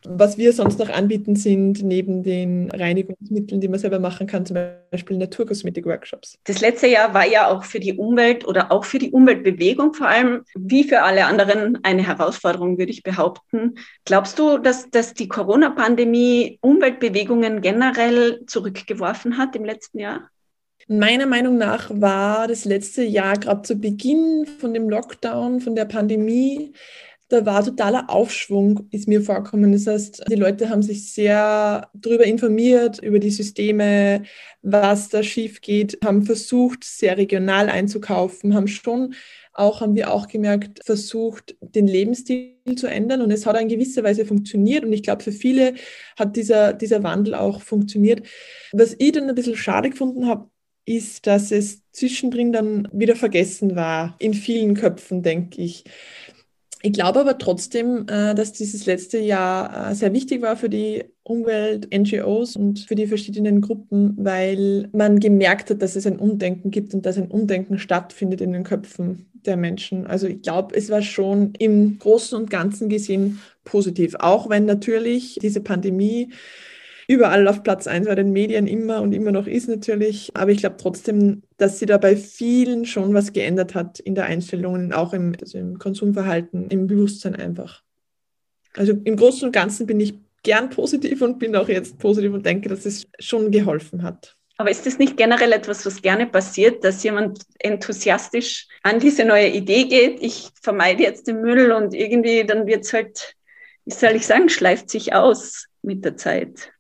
Was 0.07 0.37
wir 0.37 0.53
sonst 0.53 0.79
noch 0.79 0.91
anbieten, 0.91 1.35
sind 1.35 1.83
neben 1.83 2.23
den 2.23 2.71
Reinigungsmitteln, 2.71 3.61
die 3.61 3.69
man 3.69 3.79
selber 3.79 3.99
machen 3.99 4.27
kann, 4.27 4.45
zum 4.45 4.59
Beispiel 4.91 5.17
Naturkosmetik-Workshops. 5.17 6.39
Das 6.45 6.61
letzte 6.61 6.89
Jahr 6.89 7.15
war 7.15 7.27
ja 7.27 7.49
auch 7.49 7.65
für 7.65 7.81
die 7.81 7.95
Umwelt 7.95 8.47
oder 8.47 8.71
auch 8.71 8.85
für 8.85 8.99
die 8.99 9.13
Umweltbewegung 9.13 9.95
vor 9.95 10.09
allem, 10.09 10.43
wie 10.55 10.85
für 10.85 11.03
alle 11.03 11.25
anderen, 11.25 11.79
eine 11.85 12.07
Herausforderung, 12.07 12.77
würde 12.77 12.93
ich 12.93 13.03
behaupten. 13.03 13.77
Glaubst 14.05 14.39
du, 14.39 14.59
dass, 14.59 14.91
dass 14.91 15.15
die 15.15 15.29
Corona-Pandemie 15.29 16.59
Umweltbewegungen 16.61 17.63
generell 17.63 18.45
zurückgeworfen 18.47 19.39
hat 19.39 19.57
im 19.57 19.65
letzten 19.65 20.01
Jahr? 20.01 20.29
Meiner 20.87 21.25
Meinung 21.25 21.57
nach 21.57 21.89
war 21.91 22.47
das 22.47 22.67
letzte 22.67 23.05
Jahr 23.05 23.39
gerade 23.39 23.63
zu 23.63 23.77
Beginn 23.77 24.47
von 24.61 24.75
dem 24.75 24.91
Lockdown, 24.91 25.61
von 25.61 25.75
der 25.75 25.87
Pandemie, 25.87 26.75
da 27.35 27.45
war 27.45 27.65
totaler 27.65 28.09
Aufschwung, 28.09 28.87
ist 28.91 29.09
mir 29.09 29.21
vorgekommen. 29.23 29.73
Das 29.73 29.87
heißt, 29.87 30.25
die 30.31 30.37
Leute 30.37 30.71
haben 30.71 30.83
sich 30.83 31.13
sehr 31.13 31.89
darüber 31.93 32.25
informiert, 32.25 33.01
über 33.01 33.19
die 33.19 33.31
Systeme, 33.31 34.23
was 34.63 35.09
da 35.09 35.23
schief 35.23 35.61
geht, 35.61 35.99
haben 36.05 36.23
versucht, 36.23 36.85
sehr 36.85 37.19
regional 37.19 37.69
einzukaufen, 37.69 38.55
haben 38.55 38.69
schon 38.69 39.15
auch, 39.53 39.81
haben 39.81 39.95
wir 39.95 40.13
auch 40.13 40.29
gemerkt, 40.29 40.81
versucht, 40.85 41.57
den 41.61 41.87
Lebensstil 41.87 42.55
zu 42.77 42.87
ändern. 42.87 43.23
Und 43.23 43.31
es 43.31 43.47
hat 43.47 43.61
in 43.61 43.69
gewisser 43.69 44.03
Weise 44.03 44.25
funktioniert. 44.25 44.85
Und 44.85 44.93
ich 44.93 45.03
glaube, 45.03 45.23
für 45.23 45.33
viele 45.33 45.75
hat 46.19 46.37
dieser, 46.37 46.73
dieser 46.73 47.03
Wandel 47.03 47.35
auch 47.35 47.61
funktioniert. 47.63 48.27
Was 48.73 48.97
ich 48.99 49.13
dann 49.13 49.29
ein 49.29 49.35
bisschen 49.35 49.57
schade 49.57 49.91
gefunden 49.91 50.27
habe, 50.27 50.49
ist, 50.87 51.27
dass 51.27 51.51
es 51.51 51.83
zwischendrin 51.93 52.53
dann 52.53 52.89
wieder 52.93 53.17
vergessen 53.17 53.77
war, 53.77 54.17
in 54.19 54.35
vielen 54.35 54.75
Köpfen, 54.75 55.23
denke 55.23 55.63
ich. 55.63 55.85
Ich 56.87 56.93
glaube 56.93 57.21
aber 57.21 57.39
trotzdem, 57.39 58.07
äh, 58.09 58.35
dass 58.35 58.53
dieses 58.53 58.85
letzte 58.85 59.17
Jahr 59.17 59.93
äh, 59.93 59.95
sehr 59.95 60.13
wichtig 60.13 60.43
war 60.43 60.55
für 60.55 60.69
die 60.69 61.05
Umwelt, 61.23 61.89
NGOs 61.91 62.57
und 62.57 62.81
für 62.81 62.95
die 62.95 63.07
verschiedenen 63.07 63.63
Gruppen, 63.63 64.15
weil 64.19 64.91
man 64.93 65.19
gemerkt 65.19 65.71
hat, 65.71 65.81
dass 65.81 65.97
es 65.97 66.07
ein 66.07 66.19
Umdenken 66.19 66.71
gibt 66.71 66.93
und 66.93 67.07
dass 67.07 67.17
ein 67.17 67.31
Umdenken 67.31 67.79
stattfindet 67.79 68.43
in 68.43 68.53
den 68.53 68.65
Köpfen 68.65 69.31
der 69.47 69.57
Menschen. 69.57 70.07
Also 70.07 70.27
ich 70.27 70.43
glaube, 70.43 70.77
es 70.77 70.91
war 70.91 71.01
schon 71.01 71.55
im 71.59 71.99
Großen 71.99 72.37
und 72.37 72.51
Ganzen 72.51 72.91
gesehen 72.91 73.41
positiv, 73.65 74.17
auch 74.19 74.51
wenn 74.51 74.67
natürlich 74.67 75.39
diese 75.41 75.63
Pandemie 75.63 76.33
überall 77.09 77.47
auf 77.49 77.63
Platz 77.63 77.87
1 77.87 78.07
bei 78.07 78.15
den 78.15 78.33
Medien 78.33 78.67
immer 78.67 79.01
und 79.03 79.13
immer 79.13 79.33
noch 79.33 79.47
ist 79.47 79.69
natürlich. 79.69 80.31
Aber 80.35 80.51
ich 80.51 80.59
glaube 80.59 80.77
trotzdem, 80.79 81.43
dass 81.57 81.79
sie 81.79 81.87
da 81.87 81.99
bei 81.99 82.17
vielen 82.17 82.85
schon 82.85 83.15
was 83.15 83.33
geändert 83.33 83.75
hat 83.75 84.01
in 84.01 84.15
der 84.15 84.27
Einstellung, 84.27 84.93
auch 84.93 85.13
im, 85.13 85.35
also 85.41 85.59
im 85.59 85.79
Konsumverhalten, 85.79 86.69
im 86.69 86.87
Bewusstsein 86.87 87.35
einfach. 87.35 87.83
Also 88.77 88.93
im 88.93 89.17
Großen 89.17 89.47
und 89.47 89.53
Ganzen 89.53 89.87
bin 89.87 90.01
ich 90.01 90.15
gern 90.43 90.71
positiv 90.71 91.23
und 91.23 91.39
bin 91.39 91.57
auch 91.57 91.69
jetzt 91.69 91.99
positiv 91.99 92.33
und 92.33 92.45
denke, 92.45 92.69
dass 92.69 92.87
es 92.87 93.07
schon 93.19 93.51
geholfen 93.51 94.03
hat. 94.03 94.37
Aber 94.57 94.71
ist 94.71 94.87
das 94.87 94.99
nicht 94.99 95.17
generell 95.17 95.53
etwas, 95.53 95.85
was 95.85 96.01
gerne 96.01 96.27
passiert, 96.27 96.85
dass 96.85 97.03
jemand 97.03 97.41
enthusiastisch 97.59 98.69
an 98.83 99.01
diese 99.01 99.25
neue 99.25 99.49
Idee 99.49 99.85
geht? 99.85 100.23
Ich 100.23 100.51
vermeide 100.63 101.03
jetzt 101.03 101.27
den 101.27 101.41
Müll 101.41 101.73
und 101.73 101.93
irgendwie 101.93 102.45
dann 102.45 102.67
wird 102.67 102.85
es 102.85 102.93
halt, 102.93 103.35
wie 103.85 103.95
soll 103.95 104.13
ich 104.15 104.27
sagen, 104.27 104.49
schleift 104.49 104.91
sich 104.91 105.13
aus 105.13 105.67
mit 105.83 106.05
der 106.05 106.17
Zeit. 106.17 106.73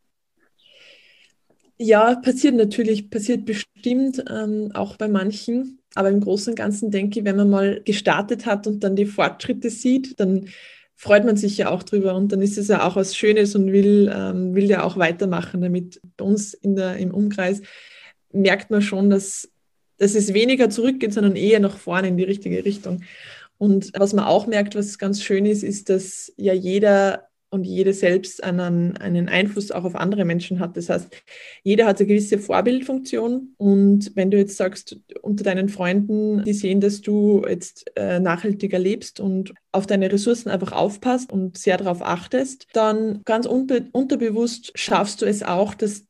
Ja, 1.77 2.15
passiert 2.15 2.55
natürlich, 2.55 3.11
passiert 3.11 3.45
bestimmt 3.45 4.23
ähm, 4.31 4.71
auch 4.75 4.97
bei 4.97 5.09
manchen. 5.09 5.81
Aber 5.95 6.11
im 6.11 6.21
Großen 6.21 6.53
und 6.53 6.57
Ganzen 6.57 6.91
denke 6.91 7.21
ich, 7.21 7.25
wenn 7.25 7.37
man 7.37 7.51
mal 7.51 7.81
gestartet 7.85 8.47
hat 8.47 8.67
und 8.67 8.83
dann 8.85 8.97
die 8.97 9.07
Fortschritte 9.07 9.71
sieht, 9.71 10.19
dann 10.21 10.49
freut 10.97 11.25
man 11.25 11.37
sich 11.37 11.57
ja 11.59 11.71
auch 11.71 11.83
drüber 11.83 12.15
und 12.15 12.31
dann 12.33 12.43
ist 12.43 12.59
es 12.59 12.69
ja 12.69 12.87
auch 12.87 12.97
was 12.97 13.17
Schönes 13.17 13.55
und 13.55 13.73
will, 13.73 14.11
ähm, 14.15 14.55
will 14.55 14.65
ja 14.65 14.85
auch 14.85 14.97
weitermachen 14.97 15.61
damit. 15.61 16.01
Bei 16.17 16.25
uns 16.25 16.55
in 16.55 16.77
der, 16.77 16.97
im 16.97 17.13
Umkreis 17.13 17.63
merkt 18.33 18.71
man 18.71 18.83
schon, 18.83 19.11
dass, 19.11 19.51
dass 19.99 20.15
es 20.15 20.35
weniger 20.35 20.71
zurückgeht, 20.71 21.13
sondern 21.13 21.37
eher 21.37 21.61
nach 21.61 21.77
vorne 21.77 22.09
in 22.09 22.17
die 22.17 22.25
richtige 22.25 22.65
Richtung. 22.65 23.03
Und 23.59 23.93
was 23.97 24.13
man 24.13 24.25
auch 24.25 24.47
merkt, 24.47 24.75
was 24.75 24.99
ganz 24.99 25.23
schön 25.23 25.47
ist, 25.47 25.63
ist, 25.63 25.89
dass 25.89 26.33
ja 26.37 26.53
jeder 26.53 27.29
und 27.55 27.65
jede 27.65 27.93
selbst 27.93 28.43
einen, 28.43 28.97
einen 28.97 29.29
Einfluss 29.29 29.71
auch 29.71 29.85
auf 29.85 29.95
andere 29.95 30.25
Menschen 30.25 30.59
hat. 30.59 30.77
Das 30.77 30.89
heißt, 30.89 31.09
jeder 31.63 31.87
hat 31.87 32.01
eine 32.01 32.09
gewisse 32.09 32.39
Vorbildfunktion 32.39 33.55
und 33.57 34.11
wenn 34.17 34.33
du 34.33 34.37
jetzt 34.37 34.57
sagst, 34.57 34.99
unter 35.23 35.45
deinen 35.45 35.69
Freunden, 35.69 36.43
die 36.43 36.53
sehen, 36.53 36.81
dass 36.81 37.01
du 37.01 37.45
jetzt 37.49 37.93
äh, 37.95 38.19
nachhaltiger 38.19 38.79
lebst 38.79 39.21
und 39.21 39.55
auf 39.71 39.87
deine 39.87 40.11
Ressourcen 40.11 40.51
einfach 40.51 40.73
aufpasst 40.73 41.33
und 41.33 41.57
sehr 41.57 41.77
darauf 41.77 42.03
achtest, 42.03 42.67
dann 42.73 43.23
ganz 43.25 43.47
unbe 43.47 43.87
unterbewusst 43.93 44.73
schaffst 44.75 45.23
du 45.23 45.27
es 45.27 45.45
auch, 45.45 45.75
dass 45.75 46.05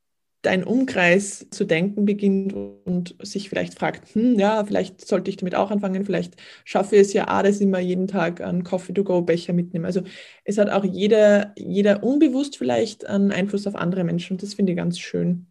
dein 0.47 0.65
Umkreis 0.65 1.47
zu 1.51 1.65
denken 1.65 2.05
beginnt 2.05 2.53
und 2.53 3.17
sich 3.23 3.49
vielleicht 3.49 3.79
fragt, 3.79 4.15
hm, 4.15 4.39
ja, 4.39 4.65
vielleicht 4.65 5.07
sollte 5.07 5.31
ich 5.31 5.37
damit 5.37 5.55
auch 5.55 5.71
anfangen, 5.71 6.05
vielleicht 6.05 6.35
schaffe 6.65 6.97
ich 6.97 7.03
es 7.03 7.13
ja 7.13 7.29
auch, 7.29 7.43
dass 7.43 7.57
ich 7.57 7.63
immer 7.63 7.79
jeden 7.79 8.07
Tag 8.07 8.41
einen 8.41 8.65
Coffee-to-go-Becher 8.65 9.53
mitnehme. 9.53 9.87
Also 9.87 10.03
es 10.45 10.59
hat 10.59 10.71
auch 10.71 10.85
jeder, 10.85 11.53
jeder 11.57 12.03
unbewusst 12.03 12.57
vielleicht 12.57 13.07
einen 13.07 13.33
Einfluss 13.33 13.67
auf 13.67 13.75
andere 13.75 14.05
Menschen 14.05 14.35
und 14.35 14.43
das 14.43 14.55
finde 14.55 14.73
ich 14.73 14.79
ganz 14.79 14.99
schön. 14.99 15.47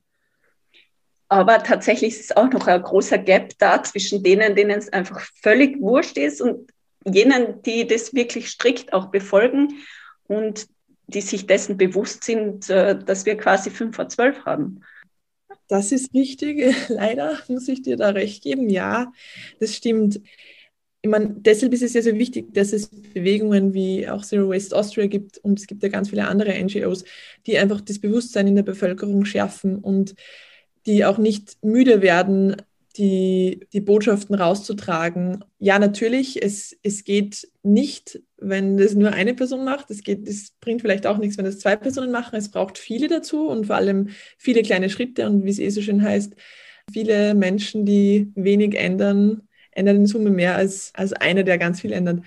Aber 1.30 1.64
tatsächlich 1.64 2.20
ist 2.20 2.38
auch 2.38 2.52
noch 2.52 2.68
ein 2.68 2.84
großer 2.84 3.18
Gap 3.18 3.54
da 3.58 3.82
zwischen 3.82 4.22
denen, 4.22 4.56
denen 4.56 4.78
es 4.78 4.94
einfach 4.94 5.20
völlig 5.42 5.82
wurscht 5.82 6.18
ist 6.18 6.42
und 6.42 6.70
jenen, 7.06 7.62
die 7.64 7.88
das 7.88 8.14
wirklich 8.14 8.50
strikt 8.50 8.94
auch 8.94 9.08
befolgen 9.08 9.70
und 10.28 10.68
die 11.08 11.22
sich 11.22 11.46
dessen 11.48 11.78
bewusst 11.78 12.24
sind, 12.24 12.70
äh, 12.70 12.98
dass 12.98 13.26
wir 13.26 13.38
quasi 13.38 13.70
fünf 13.70 13.96
vor 13.96 14.10
zwölf 14.10 14.46
haben. 14.46 14.82
Das 15.68 15.92
ist 15.92 16.14
richtig. 16.14 16.76
Leider 16.90 17.40
muss 17.48 17.68
ich 17.68 17.82
dir 17.82 17.98
da 17.98 18.10
recht 18.10 18.44
geben. 18.44 18.70
Ja, 18.70 19.12
das 19.60 19.76
stimmt. 19.76 20.22
Ich 21.02 21.10
meine, 21.10 21.36
deshalb 21.38 21.74
ist 21.74 21.84
es 21.84 21.94
ja 21.94 22.02
so 22.02 22.14
wichtig, 22.14 22.54
dass 22.54 22.72
es 22.72 22.88
Bewegungen 22.88 23.74
wie 23.74 24.08
auch 24.08 24.24
Zero 24.24 24.50
Waste 24.50 24.76
Austria 24.76 25.08
gibt 25.08 25.38
und 25.40 25.60
es 25.60 25.68
gibt 25.68 25.84
ja 25.84 25.90
ganz 25.90 26.10
viele 26.10 26.28
andere 26.28 26.58
NGOs, 26.64 27.04
die 27.46 27.58
einfach 27.58 27.82
das 27.82 28.00
Bewusstsein 28.00 28.48
in 28.48 28.56
der 28.56 28.64
Bevölkerung 28.64 29.26
schärfen 29.26 29.80
und 29.80 30.16
die 30.86 31.04
auch 31.04 31.18
nicht 31.18 31.58
müde 31.62 32.02
werden, 32.02 32.56
die, 32.98 33.68
die 33.74 33.82
Botschaften 33.82 34.36
rauszutragen. 34.36 35.44
Ja, 35.60 35.80
natürlich, 35.80 36.44
es, 36.44 36.78
es 36.84 37.04
geht 37.04 37.48
nicht, 37.64 38.22
wenn 38.38 38.78
das 38.78 38.94
nur 38.94 39.12
eine 39.14 39.34
Person 39.34 39.64
macht. 39.66 39.90
Es, 39.90 40.04
geht, 40.04 40.28
es 40.28 40.52
bringt 40.60 40.82
vielleicht 40.82 41.08
auch 41.08 41.18
nichts, 41.18 41.38
wenn 41.38 41.46
das 41.46 41.60
zwei 41.60 41.76
Personen 41.76 42.12
machen. 42.12 42.36
Es 42.36 42.52
braucht 42.52 42.78
viele 42.78 43.08
dazu 43.08 43.48
und 43.48 43.68
vor 43.68 43.78
allem 43.78 44.10
viele 44.38 44.62
kleine 44.62 44.90
Schritte 44.90 45.28
und 45.28 45.44
wie 45.44 45.50
es 45.50 45.60
eh 45.60 45.70
so 45.70 45.82
schön 45.82 46.04
heißt, 46.04 46.34
viele 46.92 47.34
Menschen, 47.34 47.86
die 47.86 48.32
wenig 48.36 48.76
ändern, 48.76 49.48
ändern 49.72 49.98
in 49.98 50.06
Summe 50.06 50.30
mehr 50.30 50.56
als, 50.56 50.92
als 50.94 51.14
einer, 51.14 51.44
der 51.44 51.58
ganz 51.58 51.82
viel 51.82 51.94
ändert. 51.94 52.22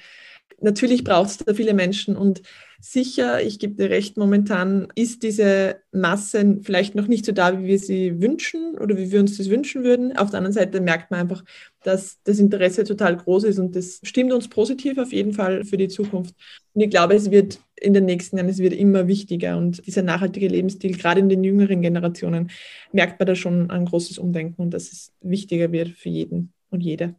Natürlich 0.60 1.04
braucht 1.04 1.30
es 1.30 1.38
da 1.38 1.52
viele 1.52 1.74
Menschen 1.74 2.16
und 2.16 2.42
sicher, 2.80 3.42
ich 3.42 3.58
gebe 3.58 3.74
dir 3.74 3.90
recht, 3.90 4.16
momentan 4.16 4.88
ist 4.94 5.22
diese 5.22 5.76
Masse 5.92 6.58
vielleicht 6.62 6.94
noch 6.94 7.08
nicht 7.08 7.26
so 7.26 7.32
da, 7.32 7.58
wie 7.58 7.66
wir 7.66 7.78
sie 7.78 8.20
wünschen 8.20 8.76
oder 8.78 8.96
wie 8.96 9.10
wir 9.10 9.20
uns 9.20 9.36
das 9.36 9.50
wünschen 9.50 9.84
würden. 9.84 10.16
Auf 10.16 10.30
der 10.30 10.38
anderen 10.38 10.54
Seite 10.54 10.80
merkt 10.80 11.10
man 11.10 11.20
einfach, 11.20 11.44
dass 11.82 12.22
das 12.24 12.38
Interesse 12.38 12.84
total 12.84 13.16
groß 13.16 13.44
ist 13.44 13.58
und 13.58 13.76
das 13.76 14.00
stimmt 14.02 14.32
uns 14.32 14.48
positiv 14.48 14.98
auf 14.98 15.12
jeden 15.12 15.32
Fall 15.32 15.64
für 15.64 15.76
die 15.76 15.88
Zukunft. 15.88 16.34
Und 16.72 16.80
ich 16.80 16.90
glaube, 16.90 17.14
es 17.14 17.30
wird 17.30 17.60
in 17.78 17.92
den 17.92 18.06
nächsten 18.06 18.36
Jahren, 18.38 18.48
es 18.48 18.58
wird 18.58 18.72
immer 18.72 19.06
wichtiger 19.08 19.58
und 19.58 19.86
dieser 19.86 20.02
nachhaltige 20.02 20.48
Lebensstil, 20.48 20.96
gerade 20.96 21.20
in 21.20 21.28
den 21.28 21.44
jüngeren 21.44 21.82
Generationen, 21.82 22.50
merkt 22.92 23.20
man 23.20 23.26
da 23.26 23.34
schon 23.34 23.70
ein 23.70 23.84
großes 23.84 24.18
Umdenken 24.18 24.62
und 24.62 24.70
dass 24.70 24.92
es 24.92 25.12
wichtiger 25.20 25.72
wird 25.72 25.90
für 25.90 26.08
jeden 26.08 26.52
und 26.70 26.80
jede. 26.80 27.14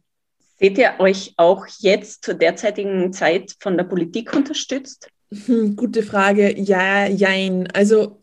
Seht 0.60 0.78
ihr 0.78 0.94
euch 0.98 1.34
auch 1.36 1.66
jetzt 1.78 2.24
zur 2.24 2.34
derzeitigen 2.34 3.12
Zeit 3.12 3.54
von 3.60 3.76
der 3.76 3.84
Politik 3.84 4.34
unterstützt? 4.34 5.08
Hm, 5.46 5.76
gute 5.76 6.02
Frage. 6.02 6.58
Ja, 6.58 7.06
jein. 7.06 7.68
Also 7.72 8.22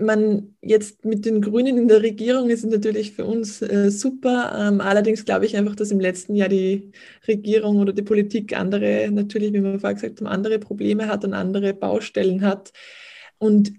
man 0.00 0.56
jetzt 0.62 1.04
mit 1.04 1.26
den 1.26 1.42
Grünen 1.42 1.76
in 1.76 1.88
der 1.88 2.02
Regierung 2.02 2.48
ist 2.48 2.64
natürlich 2.64 3.12
für 3.12 3.26
uns 3.26 3.60
äh, 3.60 3.90
super. 3.90 4.56
Ähm, 4.58 4.80
allerdings 4.80 5.24
glaube 5.24 5.44
ich 5.46 5.56
einfach, 5.56 5.76
dass 5.76 5.90
im 5.90 6.00
letzten 6.00 6.34
Jahr 6.34 6.48
die 6.48 6.92
Regierung 7.28 7.78
oder 7.78 7.92
die 7.92 8.02
Politik 8.02 8.56
andere, 8.56 9.10
natürlich, 9.10 9.52
wie 9.52 9.62
wir 9.62 9.78
vorher 9.78 9.94
gesagt 9.94 10.20
haben, 10.20 10.26
andere 10.26 10.58
Probleme 10.58 11.06
hat 11.06 11.24
und 11.24 11.34
andere 11.34 11.74
Baustellen 11.74 12.42
hat. 12.42 12.72
Und 13.38 13.74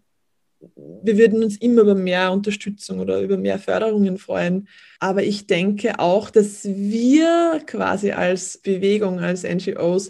wir 0.75 1.17
würden 1.17 1.43
uns 1.43 1.58
immer 1.58 1.82
über 1.82 1.95
mehr 1.95 2.32
Unterstützung 2.32 2.99
oder 2.99 3.21
über 3.21 3.38
mehr 3.38 3.60
Förderungen 3.60 4.17
freuen. 4.17 4.67
Aber 4.99 5.23
ich 5.23 5.47
denke 5.47 5.99
auch, 5.99 6.30
dass 6.30 6.65
wir 6.65 7.62
quasi 7.65 8.12
als 8.12 8.58
Bewegung, 8.58 9.19
als 9.19 9.43
NGOs 9.43 10.10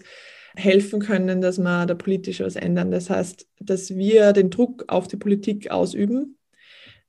helfen 0.55 0.99
können, 0.99 1.41
dass 1.41 1.57
wir 1.59 1.85
da 1.85 1.93
politisch 1.93 2.39
was 2.39 2.55
ändern. 2.55 2.91
Das 2.91 3.09
heißt, 3.09 3.47
dass 3.59 3.95
wir 3.95 4.33
den 4.33 4.49
Druck 4.49 4.85
auf 4.87 5.07
die 5.07 5.17
Politik 5.17 5.71
ausüben, 5.71 6.37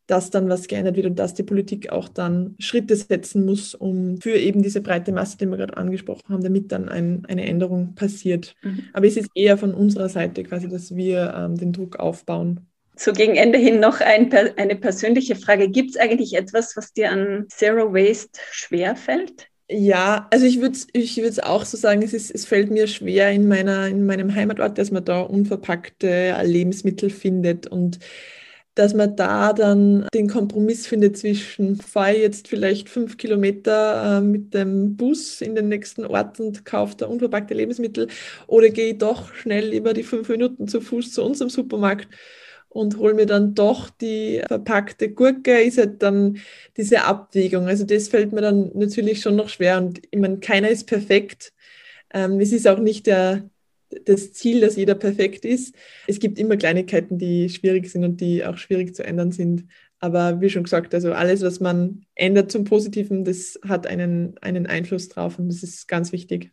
dass 0.07 0.31
dann 0.31 0.49
was 0.49 0.69
geändert 0.69 0.97
wird 0.97 1.07
und 1.07 1.19
dass 1.19 1.35
die 1.35 1.43
Politik 1.43 1.91
auch 1.91 2.09
dann 2.09 2.55
Schritte 2.59 2.95
setzen 2.95 3.45
muss, 3.45 3.75
um 3.75 4.21
für 4.21 4.37
eben 4.37 4.63
diese 4.63 4.81
breite 4.81 5.13
Masse, 5.13 5.37
die 5.39 5.47
wir 5.47 5.57
gerade 5.57 5.77
angesprochen 5.77 6.29
haben, 6.29 6.43
damit 6.43 6.71
dann 6.73 6.89
ein, 6.89 7.25
eine 7.27 7.45
Änderung 7.47 7.95
passiert. 7.95 8.55
Mhm. 8.63 8.85
Aber 8.93 9.07
es 9.07 9.17
ist 9.17 9.31
eher 9.35 9.59
von 9.59 9.75
unserer 9.75 10.09
Seite 10.09 10.45
quasi, 10.45 10.69
dass 10.69 10.95
wir 10.95 11.35
ähm, 11.37 11.57
den 11.57 11.73
Druck 11.73 11.97
aufbauen. 11.97 12.67
So 12.97 13.13
gegen 13.13 13.37
Ende 13.37 13.59
hin 13.59 13.79
noch 13.79 14.01
ein, 14.01 14.33
eine 14.57 14.77
persönliche 14.77 15.37
Frage. 15.37 15.69
Gibt 15.69 15.91
es 15.91 15.97
eigentlich 15.97 16.35
etwas, 16.35 16.77
was 16.77 16.93
dir 16.93 17.11
an 17.11 17.47
Zero 17.49 17.93
Waste 17.93 18.41
schwerfällt? 18.51 19.49
Ja, 19.69 20.29
also 20.31 20.47
ich 20.47 20.61
würde 20.61 20.79
ich 20.93 21.19
es 21.19 21.41
auch 21.41 21.65
so 21.65 21.77
sagen, 21.77 22.01
es, 22.03 22.15
ist, 22.15 22.31
es 22.31 22.47
fällt 22.47 22.71
mir 22.71 22.87
schwer 22.87 23.33
in, 23.33 23.49
meiner, 23.49 23.89
in 23.89 24.07
meinem 24.07 24.35
Heimatort, 24.35 24.79
dass 24.79 24.93
man 24.93 25.05
da 25.05 25.21
unverpackte 25.23 26.41
Lebensmittel 26.45 27.11
findet 27.11 27.67
und 27.67 27.99
dass 28.77 28.95
man 28.95 29.17
da 29.17 29.53
dann 29.53 30.07
den 30.15 30.29
Kompromiss 30.29 30.87
findet 30.87 31.17
zwischen, 31.17 31.77
fahre 31.77 32.15
ich 32.15 32.21
jetzt 32.21 32.49
vielleicht 32.49 32.89
fünf 32.89 33.17
Kilometer 33.17 34.19
äh, 34.19 34.21
mit 34.21 34.55
dem 34.55 34.97
Bus 34.97 35.41
in 35.41 35.55
den 35.55 35.69
nächsten 35.69 36.05
Ort 36.05 36.39
und 36.41 36.65
kaufe 36.65 36.95
da 36.97 37.07
unverpackte 37.07 37.55
Lebensmittel 37.55 38.09
oder 38.47 38.69
gehe 38.69 38.93
ich 38.93 38.99
doch 38.99 39.35
schnell 39.35 39.73
über 39.73 39.95
die 39.95 40.03
fünf 40.03 40.29
Minuten 40.29 40.69
zu 40.69 40.81
Fuß 40.81 41.13
zu 41.13 41.25
unserem 41.25 41.51
Supermarkt 41.51 42.09
und 42.77 42.99
hole 42.99 43.15
mir 43.15 43.27
dann 43.27 43.55
doch 43.55 43.91
die 43.91 44.43
verpackte 44.47 45.11
Gurke, 45.11 45.61
ist 45.63 45.79
halt 45.79 46.03
dann 46.03 46.39
diese 46.77 47.05
Abwägung. 47.05 47.67
Also 47.67 47.85
das 47.85 48.09
fällt 48.09 48.33
mir 48.33 48.43
dann 48.43 48.71
natürlich 48.75 49.21
schon 49.21 49.37
noch 49.37 49.49
schwer. 49.49 49.79
Und 49.79 50.01
ich 50.11 50.19
meine, 50.19 50.39
keiner 50.39 50.69
ist 50.69 50.87
perfekt. 50.87 51.53
Ähm, 52.13 52.39
es 52.41 52.53
ist 52.53 52.69
auch 52.69 52.79
nicht 52.79 53.07
der, 53.07 53.49
das 54.05 54.33
Ziel, 54.33 54.61
dass 54.61 54.77
jeder 54.77 54.95
perfekt 54.95 55.45
ist. 55.45 55.75
Es 56.07 56.19
gibt 56.19 56.39
immer 56.39 56.57
Kleinigkeiten, 56.57 57.19
die 57.19 57.49
schwierig 57.49 57.91
sind 57.91 58.05
und 58.05 58.21
die 58.21 58.45
auch 58.45 58.59
schwierig 58.59 58.95
zu 58.95 59.05
ändern 59.05 59.33
sind. 59.33 59.67
Aber 59.99 60.41
wie 60.41 60.51
schon 60.51 60.65
gesagt, 60.65 60.95
also 60.95 61.13
alles, 61.13 61.43
was 61.43 61.61
man 61.61 62.05
ändert 62.15 62.53
zum 62.53 62.65
Positiven, 62.65 63.25
das 63.25 63.59
hat 63.67 63.87
einen, 63.87 64.37
einen 64.43 64.67
Einfluss 64.67 65.09
drauf 65.09 65.39
und 65.39 65.49
das 65.49 65.63
ist 65.63 65.89
ganz 65.89 66.13
wichtig. 66.13 66.53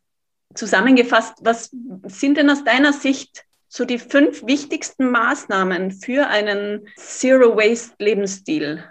Zusammengefasst, 0.56 1.40
was 1.42 1.72
sind 2.06 2.38
denn 2.38 2.50
aus 2.50 2.64
deiner 2.64 2.94
Sicht 2.94 3.46
so 3.74 3.86
die 3.86 3.98
fünf 3.98 4.46
wichtigsten 4.46 5.10
Maßnahmen 5.10 5.90
für 5.90 6.28
einen 6.28 6.82
Zero-Waste-Lebensstil? 6.96 8.84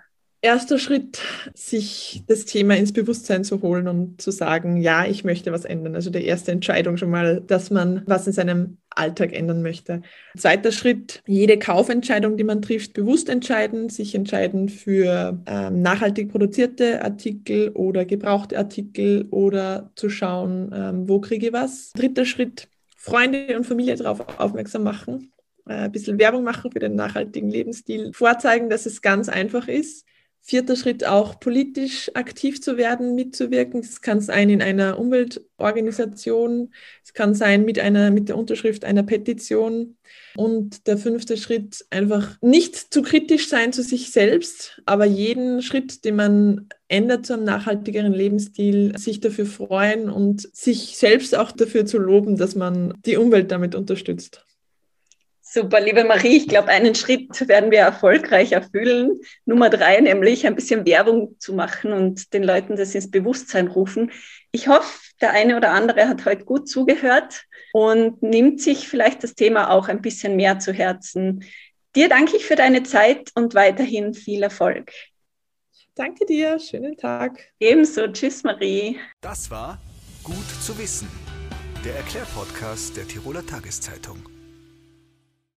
Erster 0.45 0.81
Schritt, 0.81 1.21
sich 1.55 2.25
das 2.27 2.47
Thema 2.47 2.77
ins 2.77 2.93
Bewusstsein 2.93 3.45
zu 3.45 3.63
holen 3.63 3.87
und 3.87 4.21
zu 4.21 4.33
sagen, 4.33 4.77
ja, 4.77 5.07
ich 5.07 5.23
möchte 5.23 5.53
was 5.53 5.65
ändern. 5.65 5.95
Also 5.95 6.11
die 6.11 6.25
erste 6.25 6.51
Entscheidung 6.51 6.97
schon 6.97 7.11
mal, 7.11 7.41
dass 7.47 7.71
man 7.71 8.03
was 8.07 8.27
in 8.27 8.33
seinem 8.33 8.79
Alltag 8.91 9.33
ändern 9.33 9.63
möchte. 9.63 10.03
Zweiter 10.37 10.73
Schritt, 10.73 11.23
jede 11.29 11.61
Kaufentscheidung, 11.61 12.37
die 12.37 12.43
man 12.43 12.61
trifft, 12.61 12.95
bewusst 12.95 13.29
entscheiden, 13.29 13.89
sich 13.89 14.17
entscheiden 14.17 14.69
für 14.69 15.41
ähm, 15.47 15.81
nachhaltig 15.81 16.33
produzierte 16.33 17.05
Artikel 17.05 17.69
oder 17.69 18.05
gebrauchte 18.05 18.59
Artikel 18.59 19.29
oder 19.31 19.93
zu 19.95 20.11
schauen, 20.11 20.73
ähm, 20.75 21.09
wo 21.09 21.21
kriege 21.21 21.47
ich 21.47 21.53
was. 21.53 21.93
Dritter 21.93 22.25
Schritt, 22.25 22.67
Freunde 23.03 23.57
und 23.57 23.67
Familie 23.67 23.97
darauf 23.97 24.39
aufmerksam 24.39 24.85
machen, 24.85 25.33
äh, 25.67 25.73
ein 25.73 25.93
bisschen 25.93 26.21
Werbung 26.21 26.45
machen 26.45 26.71
für 26.71 26.79
den 26.79 26.95
nachhaltigen 26.95 27.51
Lebensstil, 27.51 28.13
vorzeigen, 28.13 28.71
dass 28.71 28.87
es 28.87 29.03
ganz 29.03 29.29
einfach 29.29 29.67
ist. 29.67 30.07
Vierter 30.41 30.77
Schritt 30.77 31.05
auch 31.05 31.41
politisch 31.41 32.13
aktiv 32.15 32.61
zu 32.61 32.77
werden, 32.77 33.17
mitzuwirken. 33.17 33.81
Das 33.81 34.03
kann 34.03 34.21
sein 34.21 34.51
in 34.51 34.63
einer 34.63 35.01
Umweltorganisation, 35.01 36.73
es 37.05 37.13
kann 37.13 37.35
sein 37.35 37.65
mit 37.65 37.81
einer, 37.81 38.13
mit 38.13 38.29
der 38.29 38.37
Unterschrift 38.37 38.85
einer 38.85 39.03
Petition. 39.03 39.97
Und 40.37 40.87
der 40.87 40.97
fünfte 40.97 41.37
Schritt 41.37 41.85
einfach 41.91 42.37
nicht 42.41 42.77
zu 42.77 43.03
kritisch 43.03 43.49
sein 43.49 43.73
zu 43.73 43.83
sich 43.83 44.13
selbst, 44.13 44.81
aber 44.85 45.07
jeden 45.07 45.61
Schritt, 45.61 46.05
den 46.05 46.17
man 46.17 46.69
ändert 46.93 47.27
zu 47.27 47.33
einem 47.33 47.45
nachhaltigeren 47.45 48.13
Lebensstil, 48.13 48.97
sich 48.99 49.21
dafür 49.21 49.47
freuen 49.47 50.11
und 50.11 50.55
sich 50.55 50.99
selbst 50.99 51.37
auch 51.37 51.51
dafür 51.51 51.87
zu 51.87 51.99
loben, 51.99 52.37
dass 52.37 52.55
man 52.55 52.95
die 53.07 53.17
Umwelt 53.17 53.51
damit 53.51 53.75
unterstützt. 53.75 54.45
Super, 55.41 55.81
liebe 55.81 56.05
Marie, 56.05 56.37
ich 56.37 56.49
glaube, 56.49 56.69
einen 56.69 56.95
Schritt 56.95 57.47
werden 57.47 57.71
wir 57.71 57.81
erfolgreich 57.81 58.53
erfüllen. 58.53 59.21
Nummer 59.45 59.69
drei, 59.69 60.01
nämlich 60.01 60.47
ein 60.47 60.55
bisschen 60.55 60.87
Werbung 60.87 61.37
zu 61.39 61.53
machen 61.53 61.93
und 61.93 62.33
den 62.33 62.43
Leuten 62.43 62.77
das 62.77 62.95
ins 62.95 63.11
Bewusstsein 63.11 63.69
rufen. 63.69 64.11
Ich 64.51 64.69
hoffe, 64.69 64.99
der 65.21 65.33
eine 65.33 65.57
oder 65.57 65.73
andere 65.73 66.09
hat 66.09 66.25
heute 66.25 66.45
gut 66.45 66.69
zugehört 66.69 67.45
und 67.73 68.23
nimmt 68.23 68.61
sich 68.61 68.89
vielleicht 68.89 69.23
das 69.25 69.35
Thema 69.35 69.71
auch 69.71 69.89
ein 69.89 70.01
bisschen 70.01 70.37
mehr 70.37 70.59
zu 70.59 70.73
Herzen. 70.73 71.45
Dir 71.95 72.09
danke 72.09 72.37
ich 72.37 72.47
für 72.47 72.57
deine 72.57 72.83
Zeit 72.83 73.31
und 73.35 73.55
weiterhin 73.55 74.15
viel 74.15 74.43
Erfolg. 74.43 74.91
Danke 75.95 76.25
dir, 76.25 76.59
schönen 76.59 76.97
Tag. 76.97 77.39
Ebenso, 77.61 78.07
tschüss 78.09 78.43
Marie. 78.45 78.99
Das 79.21 79.51
war 79.51 79.79
Gut 80.23 80.49
zu 80.63 80.79
wissen, 80.79 81.09
der 81.85 81.97
Erklärpodcast 81.97 82.97
der 82.97 83.09
Tiroler 83.09 83.45
Tageszeitung. 83.45 84.32